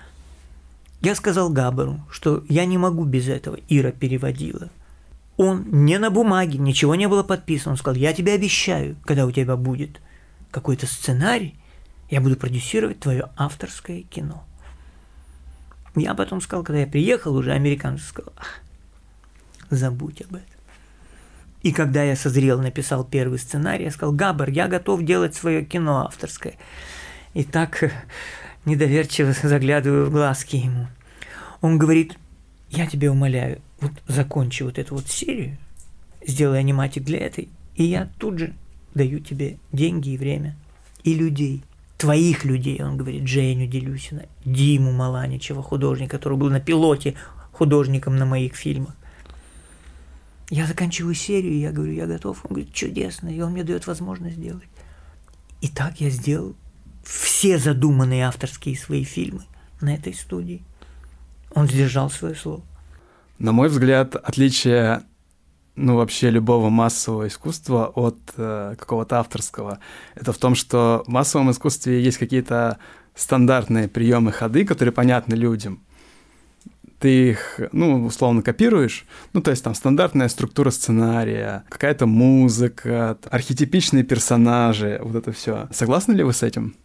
[1.01, 3.57] Я сказал Габару, что я не могу без этого.
[3.69, 4.69] Ира переводила.
[5.37, 7.71] Он не на бумаге, ничего не было подписано.
[7.71, 10.01] Он сказал, я тебе обещаю, когда у тебя будет
[10.51, 11.55] какой-то сценарий,
[12.09, 14.43] я буду продюсировать твое авторское кино.
[15.95, 18.33] Я потом сказал, когда я приехал, уже американцы сказал,
[19.69, 20.45] забудь об этом.
[21.63, 26.05] И когда я созрел, написал первый сценарий, я сказал, Габар, я готов делать свое кино
[26.05, 26.55] авторское.
[27.33, 27.83] И так
[28.65, 30.87] недоверчиво заглядываю в глазки ему.
[31.61, 32.17] Он говорит,
[32.69, 35.57] я тебя умоляю, вот закончи вот эту вот серию,
[36.25, 38.53] сделай аниматик для этой, и я тут же
[38.93, 40.55] даю тебе деньги и время,
[41.03, 41.63] и людей,
[41.97, 47.15] твоих людей, он говорит, Женю Делюсина, Диму Маланичева, художника, который был на пилоте
[47.51, 48.95] художником на моих фильмах.
[50.49, 52.43] Я заканчиваю серию, я говорю, я готов.
[52.43, 54.67] Он говорит, чудесно, и он мне дает возможность сделать.
[55.61, 56.55] И так я сделал
[57.03, 59.43] все задуманные авторские свои фильмы
[59.79, 60.61] на этой студии.
[61.53, 62.63] Он сдержал свое слово.
[63.41, 65.01] На мой взгляд, отличие
[65.75, 69.79] ну, вообще любого массового искусства от э, какого-то авторского,
[70.13, 72.77] это в том, что в массовом искусстве есть какие-то
[73.15, 75.81] стандартные приемы ходы, которые понятны людям
[76.99, 84.03] ты их, ну, условно копируешь, ну, то есть там стандартная структура сценария, какая-то музыка, архетипичные
[84.03, 85.67] персонажи, вот это все.
[85.71, 86.75] Согласны ли вы с этим?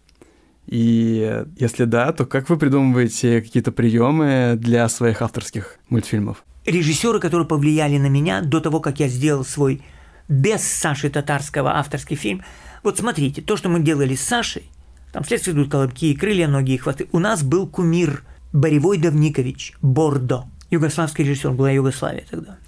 [0.66, 6.44] И если да, то как вы придумываете какие-то приемы для своих авторских мультфильмов?
[6.64, 9.82] Режиссеры, которые повлияли на меня до того, как я сделал свой
[10.28, 12.42] без Саши Татарского авторский фильм.
[12.82, 14.70] Вот смотрите, то, что мы делали с Сашей,
[15.12, 17.08] там следствие идут колобки, крылья, ноги и хвоты.
[17.12, 20.46] У нас был кумир Боревой Давникович, Бордо.
[20.70, 22.58] Югославский режиссер, была Югославия тогда.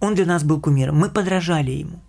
[0.00, 0.96] Он для нас был кумиром.
[0.96, 2.00] Мы подражали ему.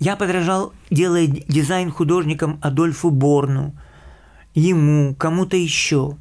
[0.00, 3.74] Я подражал, делая дизайн художникам Адольфу Борну,
[4.54, 6.16] ему, кому-то еще.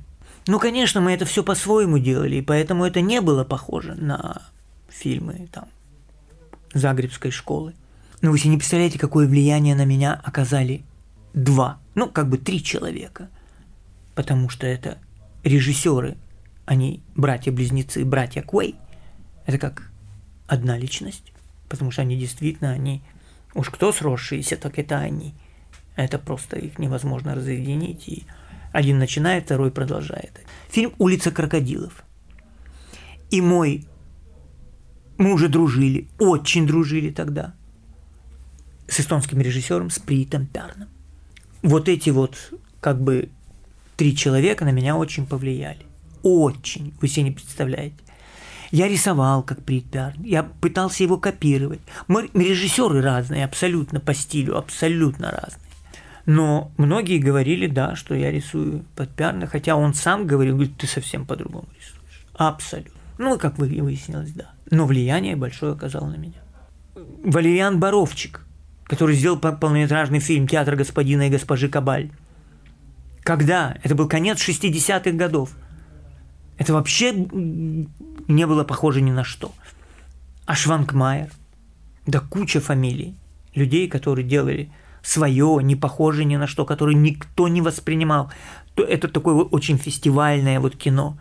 [0.47, 4.41] Ну, конечно, мы это все по-своему делали, и поэтому это не было похоже на
[4.89, 5.65] фильмы там
[6.73, 7.73] Загребской школы.
[8.21, 10.83] Но вы себе не представляете, какое влияние на меня оказали
[11.33, 13.29] два, ну, как бы три человека.
[14.15, 14.97] Потому что это
[15.43, 16.17] режиссеры,
[16.65, 18.75] они братья-близнецы, братья Куэй.
[19.45, 19.91] Это как
[20.47, 21.33] одна личность,
[21.67, 23.01] потому что они действительно, они,
[23.53, 25.33] уж кто сросшиеся, так это они.
[25.95, 28.23] Это просто их невозможно разъединить, и
[28.71, 30.41] один начинает, второй продолжает.
[30.69, 32.03] Фильм «Улица крокодилов».
[33.29, 33.87] И мой...
[35.17, 37.53] Мы уже дружили, очень дружили тогда
[38.87, 40.89] с эстонским режиссером Спритом Пярном.
[41.61, 42.51] Вот эти вот
[42.81, 43.29] как бы
[43.95, 45.85] три человека на меня очень повлияли.
[46.23, 47.95] Очень, вы себе не представляете.
[48.71, 51.81] Я рисовал как Прит Пярн, я пытался его копировать.
[52.07, 55.61] Мы режиссеры разные, абсолютно по стилю, абсолютно разные.
[56.25, 60.87] Но многие говорили, да, что я рисую под Пярна, хотя он сам говорил, говорит, ты
[60.87, 62.25] совсем по-другому рисуешь.
[62.33, 62.93] Абсолютно.
[63.17, 64.51] Ну, как выяснилось, да.
[64.71, 66.41] Но влияние большое оказало на меня.
[66.95, 68.45] Валериан Боровчик,
[68.85, 72.09] который сделал полнометражный фильм «Театр господина и госпожи Кабаль».
[73.23, 73.77] Когда?
[73.83, 75.51] Это был конец 60-х годов.
[76.57, 79.53] Это вообще не было похоже ни на что.
[80.45, 81.29] А Шванкмайер,
[82.05, 83.15] да куча фамилий,
[83.55, 84.71] людей, которые делали
[85.03, 88.31] свое, не похожее ни на что, которое никто не воспринимал.
[88.75, 91.17] Это такое вот очень фестивальное вот кино.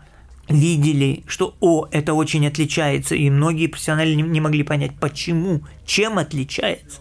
[0.49, 6.17] Видели, что, о, это очень отличается, и многие профессионалы не, не могли понять, почему, чем
[6.17, 6.99] отличается,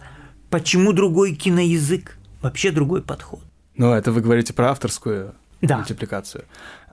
[0.48, 3.40] почему другой киноязык, вообще другой подход.
[3.76, 5.78] Ну, это вы говорите про авторскую да.
[5.78, 6.44] мультипликацию.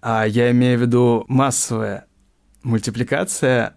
[0.02, 2.06] А я имею в виду массовая
[2.64, 3.76] мультипликация,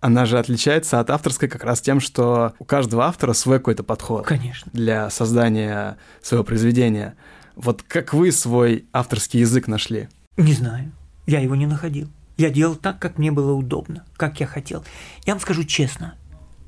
[0.00, 4.26] она же отличается от авторской как раз тем, что у каждого автора свой какой-то подход
[4.26, 4.70] Конечно.
[4.72, 7.16] для создания своего произведения.
[7.56, 10.08] Вот как вы свой авторский язык нашли?
[10.36, 10.92] Не знаю.
[11.26, 12.08] Я его не находил.
[12.36, 14.84] Я делал так, как мне было удобно, как я хотел.
[15.26, 16.14] Я вам скажу честно,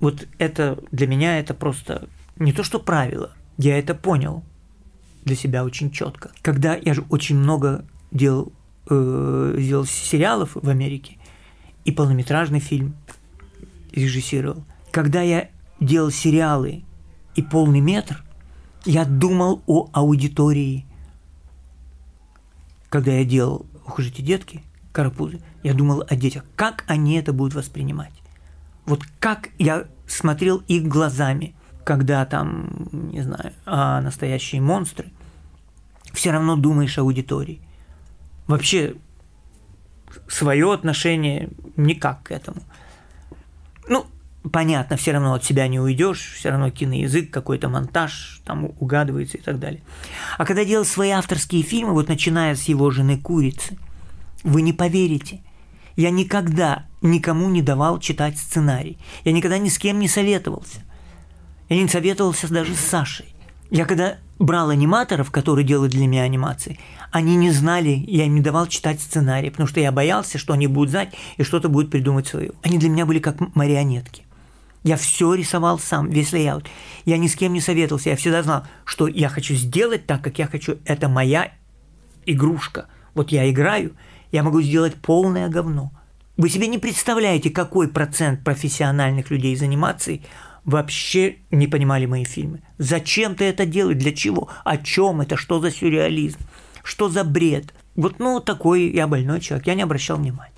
[0.01, 4.43] вот это для меня это просто не то что правило, я это понял
[5.25, 6.31] для себя очень четко.
[6.43, 8.53] Когда я же очень много делал,
[8.89, 11.19] э, делал сериалов в Америке
[11.85, 12.97] и полнометражный фильм,
[13.93, 14.65] режиссировал.
[14.91, 15.49] Когда я
[15.81, 16.85] делал сериалы
[17.35, 18.25] и полный метр,
[18.85, 20.87] я думал о аудитории.
[22.89, 26.45] Когда я делал «Ох уж эти детки», «Карапузы», я думал о детях.
[26.57, 28.13] Как они это будут воспринимать?
[28.87, 35.13] Вот как я смотрел их глазами, когда там, не знаю, а настоящие монстры,
[36.13, 37.61] все равно думаешь о аудитории.
[38.47, 38.97] Вообще,
[40.29, 42.63] свое отношение никак к этому.
[44.53, 49.41] Понятно, все равно от себя не уйдешь, все равно киноязык, какой-то монтаж там угадывается и
[49.41, 49.83] так далее.
[50.39, 53.77] А когда делал свои авторские фильмы, вот начиная с его жены Курицы,
[54.43, 55.43] вы не поверите,
[55.97, 58.97] я никогда никому не давал читать сценарий.
[59.25, 60.81] Я никогда ни с кем не советовался.
[61.69, 63.35] Я не советовался даже с Сашей.
[63.71, 66.79] Я когда брал аниматоров, которые делают для меня анимации,
[67.13, 70.67] они не знали, я им не давал читать сценарий, потому что я боялся, что они
[70.67, 72.53] будут знать и что-то будут придумать свое.
[72.63, 74.25] Они для меня были как марионетки.
[74.83, 76.67] Я все рисовал сам, весь layout.
[77.05, 78.11] Я ни с кем не советовался.
[78.11, 80.79] Я всегда знал, что я хочу сделать так, как я хочу.
[80.85, 81.53] Это моя
[82.25, 82.87] игрушка.
[83.15, 83.95] Вот я играю,
[84.33, 85.93] я могу сделать полное говно.
[86.37, 90.23] Вы себе не представляете, какой процент профессиональных людей из анимации
[90.65, 92.63] вообще не понимали мои фильмы.
[92.79, 93.99] Зачем ты это делаешь?
[93.99, 94.49] Для чего?
[94.65, 95.37] О чем это?
[95.37, 96.39] Что за сюрреализм?
[96.83, 97.75] Что за бред?
[97.97, 100.55] Вот, ну, такой я больной человек, я не обращал внимания.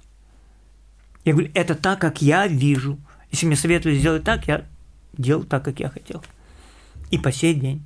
[1.25, 2.99] Я говорю, это так, как я вижу.
[3.33, 4.67] Если мне советуют сделать так, я
[5.17, 6.23] делал так, как я хотел.
[7.11, 7.83] И по сей день.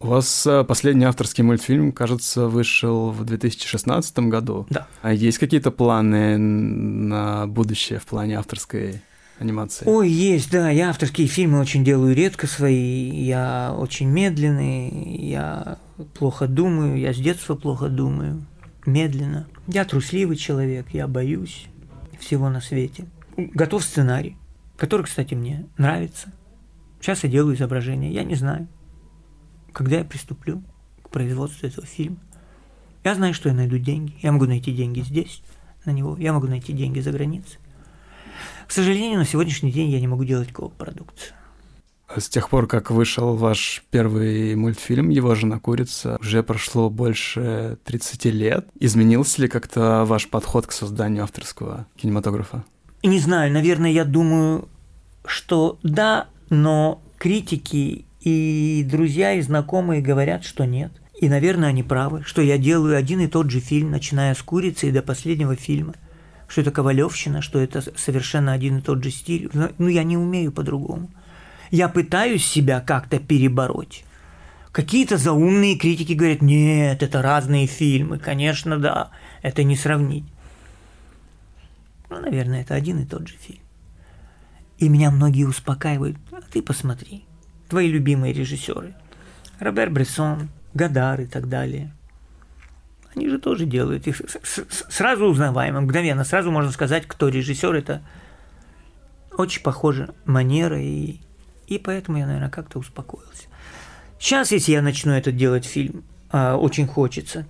[0.00, 4.66] У вас э, последний авторский мультфильм, кажется, вышел в 2016 году.
[4.68, 4.88] Да.
[5.00, 9.00] А есть какие-то планы на будущее в плане авторской
[9.38, 9.84] анимации?
[9.86, 10.70] Ой, есть, да.
[10.70, 13.10] Я авторские фильмы очень делаю редко свои.
[13.10, 14.90] Я очень медленный,
[15.24, 15.78] я
[16.14, 18.44] плохо думаю, я с детства плохо думаю,
[18.84, 19.46] медленно.
[19.68, 21.66] Я трусливый человек, я боюсь
[22.18, 23.06] всего на свете.
[23.36, 24.36] Готов сценарий,
[24.76, 26.32] который, кстати, мне нравится.
[27.00, 28.68] Сейчас я делаю изображение, я не знаю,
[29.72, 30.62] когда я приступлю
[31.02, 32.18] к производству этого фильма.
[33.04, 34.14] Я знаю, что я найду деньги.
[34.22, 35.42] Я могу найти деньги здесь,
[35.84, 36.16] на него.
[36.16, 37.58] Я могу найти деньги за границей.
[38.66, 41.34] К сожалению, на сегодняшний день я не могу делать коп-продукцию.
[42.16, 48.24] С тех пор, как вышел ваш первый мультфильм «Его жена курица», уже прошло больше 30
[48.26, 48.68] лет.
[48.78, 52.64] Изменился ли как-то ваш подход к созданию авторского кинематографа?
[53.02, 54.68] Не знаю, наверное, я думаю,
[55.26, 60.92] что да, но критики и друзья, и знакомые говорят, что нет.
[61.20, 64.88] И, наверное, они правы, что я делаю один и тот же фильм, начиная с «Курицы»
[64.88, 65.94] и до последнего фильма.
[66.46, 69.50] Что это Ковалевщина, что это совершенно один и тот же стиль.
[69.52, 71.10] Ну, я не умею по-другому.
[71.70, 74.04] Я пытаюсь себя как-то перебороть.
[74.70, 78.18] Какие-то заумные критики говорят, нет, это разные фильмы.
[78.18, 79.10] Конечно, да,
[79.42, 80.24] это не сравнить.
[82.12, 83.62] Ну, наверное, это один и тот же фильм.
[84.76, 86.18] И меня многие успокаивают.
[86.30, 87.24] А ты посмотри.
[87.70, 88.94] Твои любимые режиссеры.
[89.58, 91.94] Робер Брессон, Гадар и так далее.
[93.14, 96.24] Они же тоже делают их сразу узнаваемо, мгновенно.
[96.24, 97.74] Сразу можно сказать, кто режиссер.
[97.74, 98.02] Это
[99.38, 101.20] очень похоже манера и
[101.66, 103.44] и поэтому я, наверное, как-то успокоился.
[104.18, 107.46] Сейчас, если я начну это делать фильм, а, очень хочется,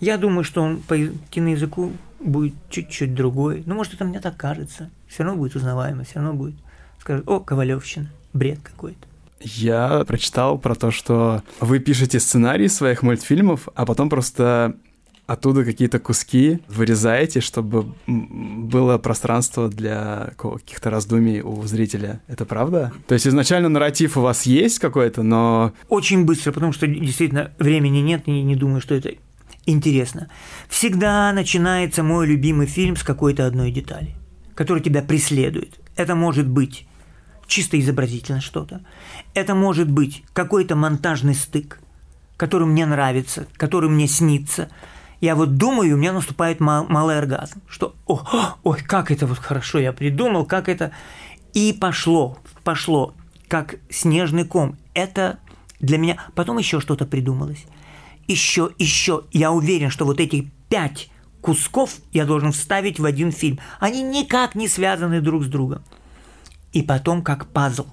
[0.00, 0.96] я думаю, что он по
[1.30, 3.62] киноязыку будет чуть-чуть другой.
[3.66, 4.90] Ну, может, это мне так кажется.
[5.06, 6.56] Все равно будет узнаваемо, все равно будет.
[7.00, 9.06] Скажут, о, Ковалевщина, бред какой-то.
[9.40, 14.76] Я прочитал про то, что вы пишете сценарии своих мультфильмов, а потом просто
[15.26, 22.20] оттуда какие-то куски вырезаете, чтобы было пространство для каких-то раздумий у зрителя.
[22.28, 22.92] Это правда?
[23.08, 25.72] То есть изначально нарратив у вас есть какой-то, но...
[25.88, 29.14] Очень быстро, потому что действительно времени нет, и не думаю, что это
[29.66, 30.28] интересно.
[30.68, 34.14] Всегда начинается мой любимый фильм с какой-то одной детали,
[34.54, 35.78] которая тебя преследует.
[35.96, 36.86] Это может быть
[37.46, 38.80] чисто изобразительно что-то.
[39.34, 41.80] Это может быть какой-то монтажный стык,
[42.36, 44.68] который мне нравится, который мне снится–
[45.20, 48.22] я вот думаю, у меня наступает мал- малый оргазм, что о,
[48.62, 50.92] ой, как это вот хорошо я придумал, как это...
[51.54, 53.14] И пошло, пошло,
[53.48, 54.76] как снежный ком.
[54.92, 55.38] Это
[55.80, 56.18] для меня...
[56.34, 57.64] Потом еще что-то придумалось.
[58.26, 59.24] Еще, еще.
[59.32, 61.10] Я уверен, что вот эти пять
[61.40, 63.58] кусков я должен вставить в один фильм.
[63.78, 65.84] Они никак не связаны друг с другом.
[66.72, 67.86] И потом, как пазл,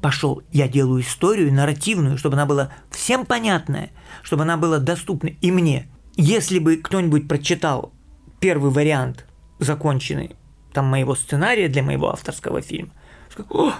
[0.00, 3.90] пошел, я делаю историю нарративную, чтобы она была всем понятная,
[4.22, 7.92] чтобы она была доступна и мне, если бы кто-нибудь прочитал
[8.38, 9.26] первый вариант
[9.58, 10.36] законченный
[10.72, 12.90] там моего сценария для моего авторского фильма,
[13.30, 13.72] сказал,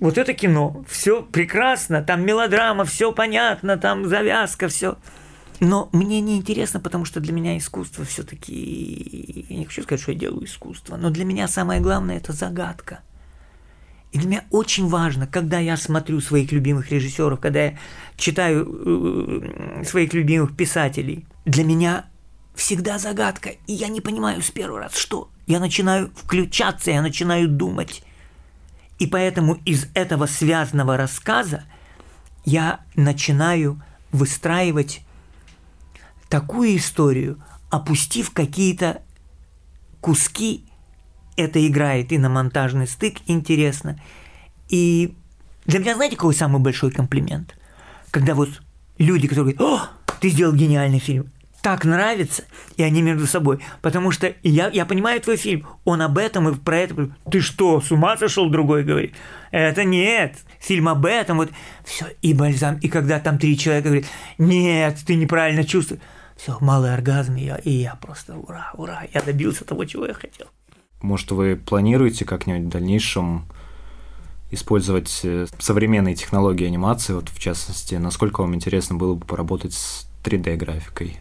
[0.00, 4.98] вот это кино, все прекрасно, там мелодрама, все понятно, там завязка, все.
[5.60, 10.12] Но мне не интересно, потому что для меня искусство все-таки, я не хочу сказать, что
[10.12, 13.00] я делаю искусство, но для меня самое главное это загадка–
[14.12, 17.78] и для меня очень важно, когда я смотрю своих любимых режиссеров, когда я
[18.16, 22.06] читаю э, своих любимых писателей, для меня
[22.56, 25.30] всегда загадка, и я не понимаю с первого раза, что.
[25.46, 28.02] Я начинаю включаться, я начинаю думать.
[29.00, 31.64] И поэтому из этого связанного рассказа
[32.44, 33.82] я начинаю
[34.12, 35.00] выстраивать
[36.28, 39.02] такую историю, опустив какие-то
[40.00, 40.66] куски
[41.36, 43.98] это играет и на монтажный стык интересно.
[44.68, 45.16] И
[45.64, 47.56] для меня, знаете, какой самый большой комплимент?
[48.10, 48.50] Когда вот
[48.98, 51.30] люди, которые говорят, о, ты сделал гениальный фильм,
[51.62, 52.44] так нравится,
[52.76, 53.60] и они между собой.
[53.82, 57.10] Потому что я, я понимаю твой фильм, он об этом и про это.
[57.30, 59.14] Ты что, с ума сошел, другой говорит?
[59.50, 61.50] Это нет, фильм об этом, вот
[61.84, 62.78] все, и бальзам.
[62.78, 64.06] И когда там три человека говорят,
[64.38, 66.02] нет, ты неправильно чувствуешь.
[66.36, 70.14] Все, малый оргазм, и я, и я просто ура, ура, я добился того, чего я
[70.14, 70.46] хотел.
[71.02, 73.46] Может, вы планируете как-нибудь в дальнейшем
[74.50, 80.08] использовать э, современные технологии анимации, вот в частности, насколько вам интересно было бы поработать с
[80.24, 81.20] 3D-графикой?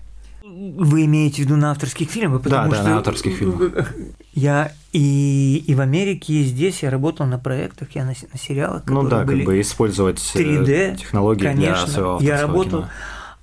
[0.59, 2.41] Вы имеете в виду на авторских фильмах?
[2.41, 3.93] Потому да, да, что на авторских фильмах.
[4.33, 8.83] Я и, и в Америке, и здесь я работал на проектах, я на, на сериалах,
[8.87, 12.89] Ну да, были как бы использовать 3D, э, технологии конечно, для своего Я работал, кино.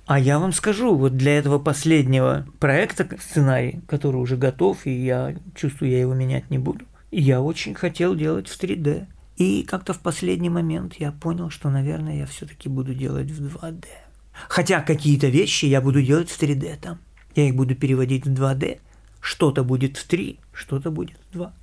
[0.05, 5.35] А я вам скажу, вот для этого последнего проекта сценарий, который уже готов, и я
[5.55, 9.07] чувствую, я его менять не буду, я очень хотел делать в 3D.
[9.37, 13.85] И как-то в последний момент я понял, что, наверное, я все-таки буду делать в 2D.
[14.49, 16.99] Хотя какие-то вещи я буду делать в 3D там.
[17.37, 18.79] Я их буду переводить в 2D.
[19.21, 21.53] Что-то будет в 3, что-то будет в 2.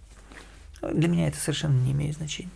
[0.94, 2.50] Для меня это совершенно не имеет значения.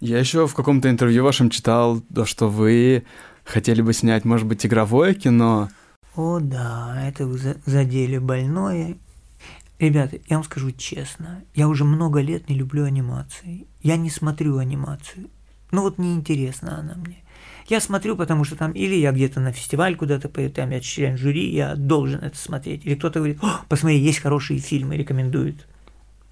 [0.00, 3.04] Я еще в каком-то интервью вашем читал, то, что вы
[3.48, 5.70] Хотели бы снять, может быть, игровое кино?
[6.14, 8.98] О, да, это вы задели больное.
[9.78, 13.66] Ребята, я вам скажу честно, я уже много лет не люблю анимации.
[13.80, 15.30] Я не смотрю анимацию.
[15.70, 17.22] Ну вот неинтересна она мне.
[17.68, 21.18] Я смотрю, потому что там или я где-то на фестиваль куда-то поеду, там я член
[21.18, 22.86] жюри, я должен это смотреть.
[22.86, 25.66] Или кто-то говорит, О, посмотри, есть хорошие фильмы, рекомендуют.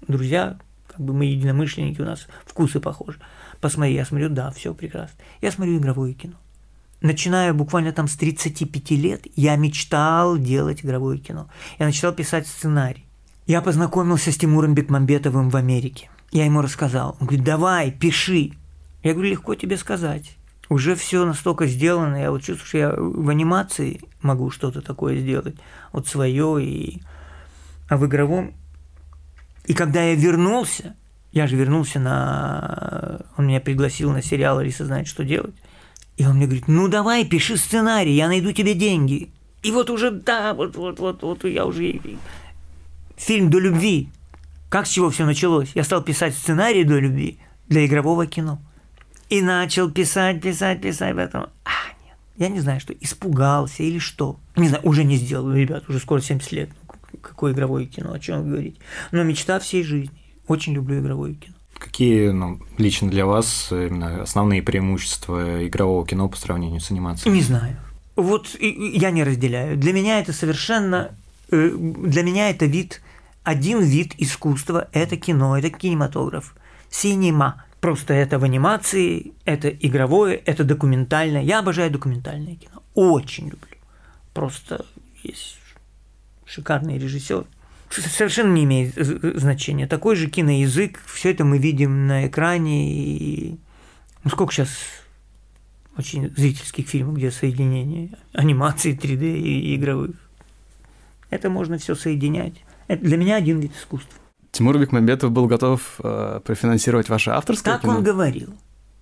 [0.07, 0.57] Друзья,
[0.87, 3.19] как бы мы единомышленники, у нас вкусы похожи.
[3.61, 5.15] Посмотри, я смотрю, да, все прекрасно.
[5.41, 6.33] Я смотрю игровое кино.
[7.01, 11.49] Начиная буквально там с 35 лет, я мечтал делать игровое кино.
[11.77, 13.05] Я начал писать сценарий.
[13.45, 16.09] Я познакомился с Тимуром Бекмамбетовым в Америке.
[16.31, 17.15] Я ему рассказал.
[17.19, 18.53] Он говорит, давай, пиши.
[19.03, 20.35] Я говорю, легко тебе сказать.
[20.69, 25.55] Уже все настолько сделано, я вот чувствую, что я в анимации могу что-то такое сделать,
[25.93, 27.01] вот свое и...
[27.87, 28.53] А в игровом...
[29.65, 30.95] И когда я вернулся,
[31.31, 33.21] я же вернулся на...
[33.37, 35.55] Он меня пригласил на сериал «Алиса знает, что делать».
[36.17, 39.31] И он мне говорит, ну давай, пиши сценарий, я найду тебе деньги.
[39.63, 42.01] И вот уже, да, вот, вот, вот, вот я уже...
[43.15, 44.09] Фильм «До любви».
[44.69, 45.71] Как с чего все началось?
[45.75, 48.59] Я стал писать сценарий «До любви» для игрового кино.
[49.29, 51.71] И начал писать, писать, писать, потом, а,
[52.05, 54.39] нет, я не знаю, что, испугался или что.
[54.55, 56.69] Не знаю, уже не сделал, ребят, уже скоро 70 лет.
[57.21, 58.77] Какое игровое кино, о чем вы говорите?
[59.11, 60.15] Но мечта всей жизни.
[60.47, 61.53] Очень люблю игровое кино.
[61.77, 67.33] Какие ну, лично для вас именно основные преимущества игрового кино по сравнению с анимацией?
[67.35, 67.77] Не знаю.
[68.15, 69.77] Вот я не разделяю.
[69.77, 71.11] Для меня это совершенно...
[71.51, 73.01] Э, для меня это вид...
[73.43, 76.53] Один вид искусства– это кино, это кинематограф.
[76.89, 77.63] Синема.
[77.79, 81.43] Просто это в анимации, это игровое, это документальное.
[81.43, 82.81] Я обожаю документальное кино.
[82.95, 83.77] Очень люблю.
[84.33, 84.85] Просто
[85.23, 85.59] есть
[86.45, 87.45] шикарный режиссер.
[87.89, 88.95] Совершенно не имеет
[89.39, 89.87] значения.
[89.87, 92.91] Такой же киноязык, все это мы видим на экране.
[92.91, 93.57] И...
[94.23, 94.69] Ну, сколько сейчас
[95.97, 100.15] очень зрительских фильмов, где соединение анимации 3D и игровых.
[101.29, 102.53] Это можно все соединять.
[102.87, 104.19] Это для меня один вид искусства.
[104.57, 107.97] Тимур Бекмамбетов был готов э, профинансировать ваше авторское так кино?
[107.97, 108.55] он говорил.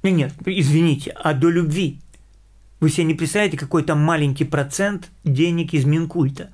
[0.04, 2.02] Нет, нет, извините, а до любви?
[2.82, 6.50] Вы себе не представляете, какой там маленький процент денег из Минкульта.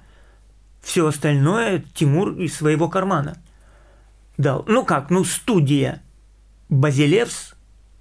[0.83, 3.41] Все остальное Тимур из своего кармана
[4.37, 4.65] дал.
[4.67, 6.03] Ну как, ну студия
[6.69, 7.55] Базилевс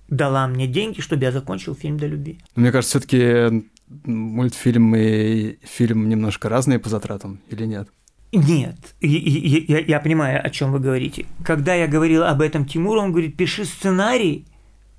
[0.08, 2.40] дала мне деньги, чтобы я закончил фильм «До любви».
[2.56, 3.70] Мне кажется, все таки
[4.04, 7.88] мультфильм и фильм немножко разные по затратам или нет?
[8.32, 11.26] Нет, я, я, понимаю, о чем вы говорите.
[11.44, 14.44] Когда я говорил об этом Тимуру, он говорит, пиши сценарий,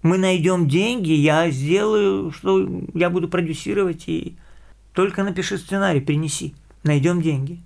[0.04, 4.36] мы найдем деньги, я сделаю, что я буду продюсировать, и
[4.94, 6.54] только напиши сценарий, принеси,
[6.84, 7.60] найдем деньги.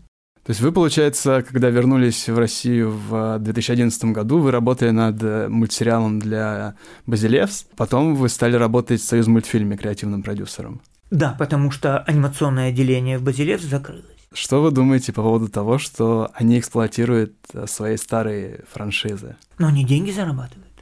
[0.46, 5.48] То есть вы, получается, когда вернулись в Россию в 2011 году, вы работали над э,
[5.50, 6.76] мультсериалом для
[7.08, 10.82] Базилевс, потом вы стали работать в Союз мультфильме креативным продюсером.
[11.10, 14.15] Да, потому что анимационное отделение в Базилевс закрылось.
[14.36, 19.38] Что вы думаете по поводу того, что они эксплуатируют э, свои старые франшизы?
[19.60, 20.74] Но они деньги зарабатывают.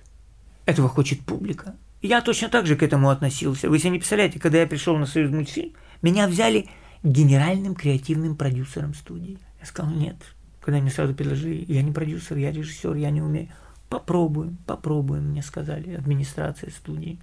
[0.65, 1.75] Этого хочет публика.
[2.01, 3.69] Я точно так же к этому относился.
[3.69, 6.67] Вы себе не представляете, когда я пришел на Союз мультфильм, меня взяли
[7.03, 9.37] генеральным креативным продюсером студии.
[9.59, 10.15] Я сказал, нет.
[10.59, 13.49] Когда мне сразу предложили, я не продюсер, я режиссер, я не умею.
[13.87, 17.19] Попробуем, попробуем, мне сказали, администрация студии.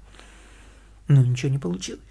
[1.08, 2.09] Но ничего не получилось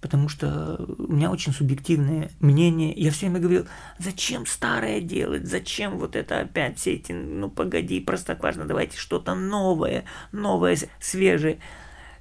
[0.00, 2.92] потому что у меня очень субъективное мнение.
[2.94, 3.66] Я все время говорил,
[3.98, 10.04] зачем старое делать, зачем вот это опять все эти, ну погоди, простоквашно, давайте что-то новое,
[10.32, 11.58] новое, свежее,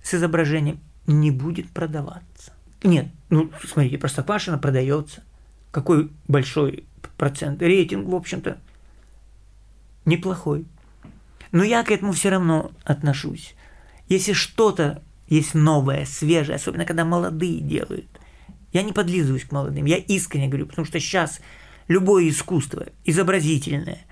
[0.03, 0.79] с изображением.
[1.07, 2.53] Не будет продаваться.
[2.83, 5.23] Нет, ну смотрите, простоквашино продается.
[5.71, 6.85] Какой большой
[7.17, 7.61] процент?
[7.61, 8.57] Рейтинг, в общем-то,
[10.05, 10.65] неплохой.
[11.51, 13.55] Но я к этому все равно отношусь.
[14.07, 18.07] Если что-то есть новое, свежее, особенно когда молодые делают.
[18.71, 21.39] Я не подлизываюсь к молодым, я искренне говорю, потому что сейчас
[21.87, 24.05] любое искусство, изобразительное,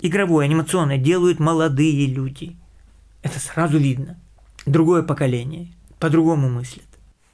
[0.00, 2.56] игровое, анимационное, делают молодые люди.
[3.22, 4.18] Это сразу видно.
[4.64, 6.84] Другое поколение, по-другому мыслят.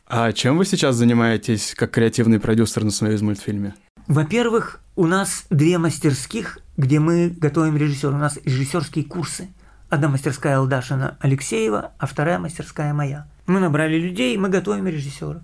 [0.07, 3.75] А чем вы сейчас занимаетесь как креативный продюсер на Союз мультфильме?
[4.07, 8.11] Во-первых, у нас две мастерских, где мы готовим режиссера.
[8.11, 9.49] У нас режиссерские курсы–
[9.91, 13.29] Одна мастерская Алдашина Алексеева, а вторая мастерская моя.
[13.47, 15.43] Мы набрали людей, мы готовим режиссера.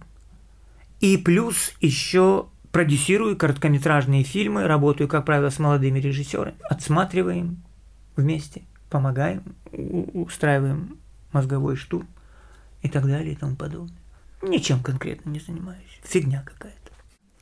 [1.01, 6.57] И плюс еще продюсирую короткометражные фильмы, работаю, как правило, с молодыми режиссерами.
[6.68, 7.62] Отсматриваем
[8.16, 10.99] вместе, помогаем, устраиваем
[11.32, 12.09] мозговой штурм
[12.82, 13.97] и так далее и тому подобное.
[14.43, 16.01] Ничем конкретно не занимаюсь.
[16.03, 16.76] Фигня какая-то.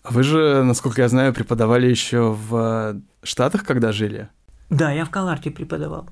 [0.04, 4.28] Вы же, насколько я знаю, преподавали еще в Штатах, когда жили?
[4.70, 6.08] Да, я в Каларте преподавал.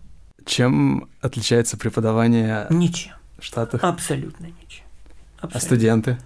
[0.46, 3.12] Чем отличается преподавание ничем.
[3.38, 3.82] в Штатах?
[3.84, 4.84] Абсолютно ничем.
[5.38, 5.58] Абсолютно.
[5.58, 6.18] А студенты?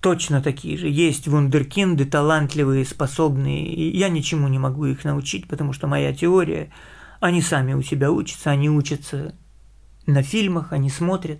[0.00, 0.88] Точно такие же.
[0.88, 3.66] Есть вундеркинды, талантливые, способные.
[3.66, 6.70] И я ничему не могу их научить, потому что моя теория,
[7.20, 9.34] они сами у себя учатся, они учатся
[10.06, 11.38] на фильмах, они смотрят.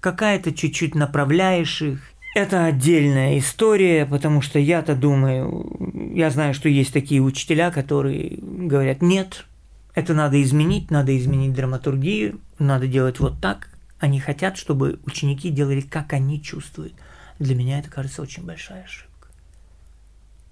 [0.00, 2.02] какая-то чуть-чуть направляешь их.
[2.34, 9.00] Это отдельная история, потому что я-то думаю, я знаю, что есть такие учителя, которые говорят,
[9.00, 9.46] нет,
[9.94, 13.70] это надо изменить, надо изменить драматургию, надо делать вот так.
[13.98, 16.94] Они хотят, чтобы ученики делали, как они чувствуют.
[17.38, 19.28] Для меня это кажется очень большая ошибка.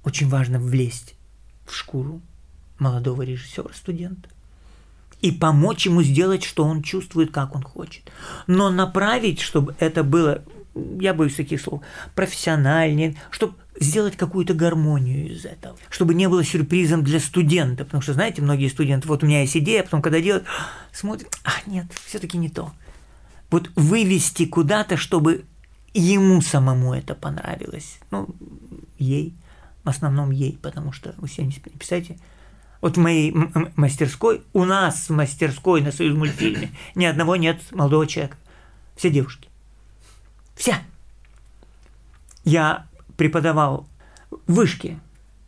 [0.05, 1.15] Очень важно влезть
[1.67, 2.21] в шкуру
[2.79, 4.29] молодого режиссера, студента
[5.23, 8.03] и помочь ему сделать, что он чувствует, как он хочет.
[8.49, 10.43] Но направить, чтобы это было,
[10.75, 11.83] я боюсь таких слов,
[12.15, 18.15] профессиональнее, чтобы сделать какую-то гармонию из этого, чтобы не было сюрпризом для студента, потому что,
[18.15, 20.47] знаете, многие студенты, вот у меня есть идея, а потом, когда делают,
[20.93, 22.73] смотрят, а, нет, все-таки не то.
[23.51, 25.45] Вот вывести куда-то, чтобы
[25.93, 27.99] ему самому это понравилось.
[28.11, 28.29] Ну,
[28.99, 29.35] ей,
[29.85, 32.19] в основном ей, потому что вы себе не писайте,
[32.81, 33.33] вот в моей
[33.77, 38.37] мастерской, у нас в мастерской на Союз мультфильме ни одного нет молодого человека.
[38.97, 39.49] Все девушки.
[40.57, 40.83] Вся.
[42.45, 42.87] Я
[43.23, 43.87] преподавал
[44.31, 44.99] в Вышке,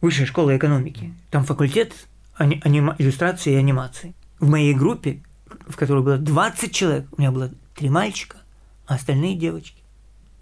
[0.01, 1.13] Высшей школы экономики.
[1.31, 1.93] Там факультет
[2.39, 4.15] анима- иллюстрации и анимации.
[4.39, 5.23] В моей группе,
[5.67, 8.37] в которой было 20 человек, у меня было три мальчика,
[8.87, 9.83] а остальные девочки.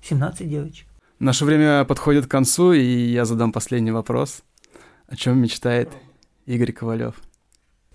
[0.02, 0.86] 17 девочек.
[1.20, 4.42] Наше время подходит к концу, и я задам последний вопрос.
[5.06, 5.88] О чем мечтает
[6.44, 7.14] Игорь Ковалев?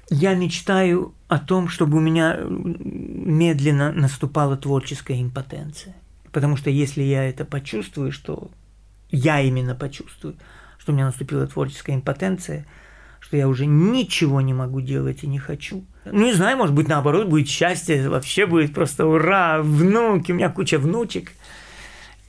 [0.10, 5.96] Я мечтаю о том, чтобы у меня медленно наступала творческая импотенция.
[6.32, 8.50] Потому что если я это почувствую, что
[9.10, 10.36] я именно почувствую,
[10.78, 12.66] что у меня наступила творческая импотенция,
[13.20, 15.86] что я уже ничего не могу делать и не хочу.
[16.06, 20.50] Ну, не знаю, может быть, наоборот, будет счастье, вообще будет просто ура, внуки, у меня
[20.50, 21.32] куча внучек.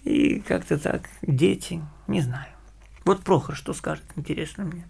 [0.04, 2.48] И как-то так, дети, не знаю.
[3.04, 4.86] Вот Прохор что скажет, интересно мне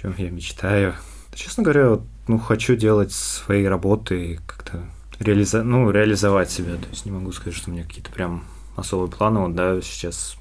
[0.00, 0.94] чем я мечтаю.
[1.34, 4.84] Честно говоря, вот, ну, хочу делать свои работы и как-то
[5.18, 5.62] реализа...
[5.62, 6.76] ну, реализовать себя.
[6.76, 8.44] То есть не могу сказать, что у меня какие-то прям
[8.76, 9.40] особые планы.
[9.40, 10.36] Вот, да, сейчас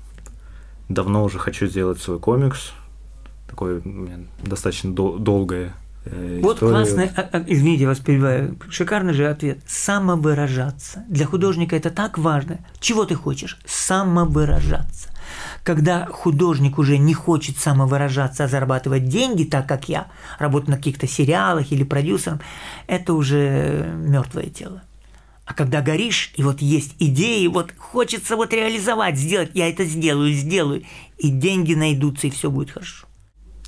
[0.90, 2.72] давно уже хочу сделать свой комикс.
[3.48, 5.74] Такое у меня достаточно дол- долгое
[6.06, 9.60] э, вот классный, а, а, извините, вас перебиваю, шикарный же ответ.
[9.68, 11.06] Самовыражаться.
[11.08, 12.60] Для художника это так важно.
[12.80, 13.58] Чего ты хочешь?
[13.66, 15.10] Самовыражаться
[15.64, 20.08] когда художник уже не хочет самовыражаться, а зарабатывать деньги, так как я,
[20.40, 22.40] работаю на каких-то сериалах или продюсером,
[22.88, 24.84] это уже мертвое тело.
[25.48, 30.34] А когда горишь, и вот есть идеи, вот хочется вот реализовать, сделать, я это сделаю,
[30.34, 30.84] сделаю,
[31.18, 33.08] и деньги найдутся, и все будет хорошо.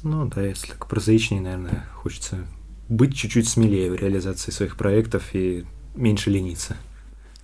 [0.04, 2.46] Ну да, если так прозаичнее, наверное, хочется
[2.90, 5.66] быть чуть-чуть смелее в реализации своих проектов и
[5.96, 6.76] меньше лениться.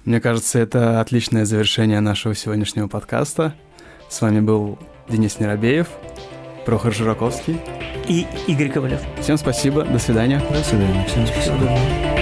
[0.04, 3.56] Мне кажется, это отличное завершение нашего сегодняшнего подкаста.
[4.10, 4.78] С вами был
[5.10, 5.88] Денис Неробеев,
[6.66, 7.58] Прохор Жураковский
[8.10, 9.02] и Игорь Ковалев.
[9.22, 10.44] Всем спасибо, до свидания.
[10.52, 12.15] До свидания, всем спасибо.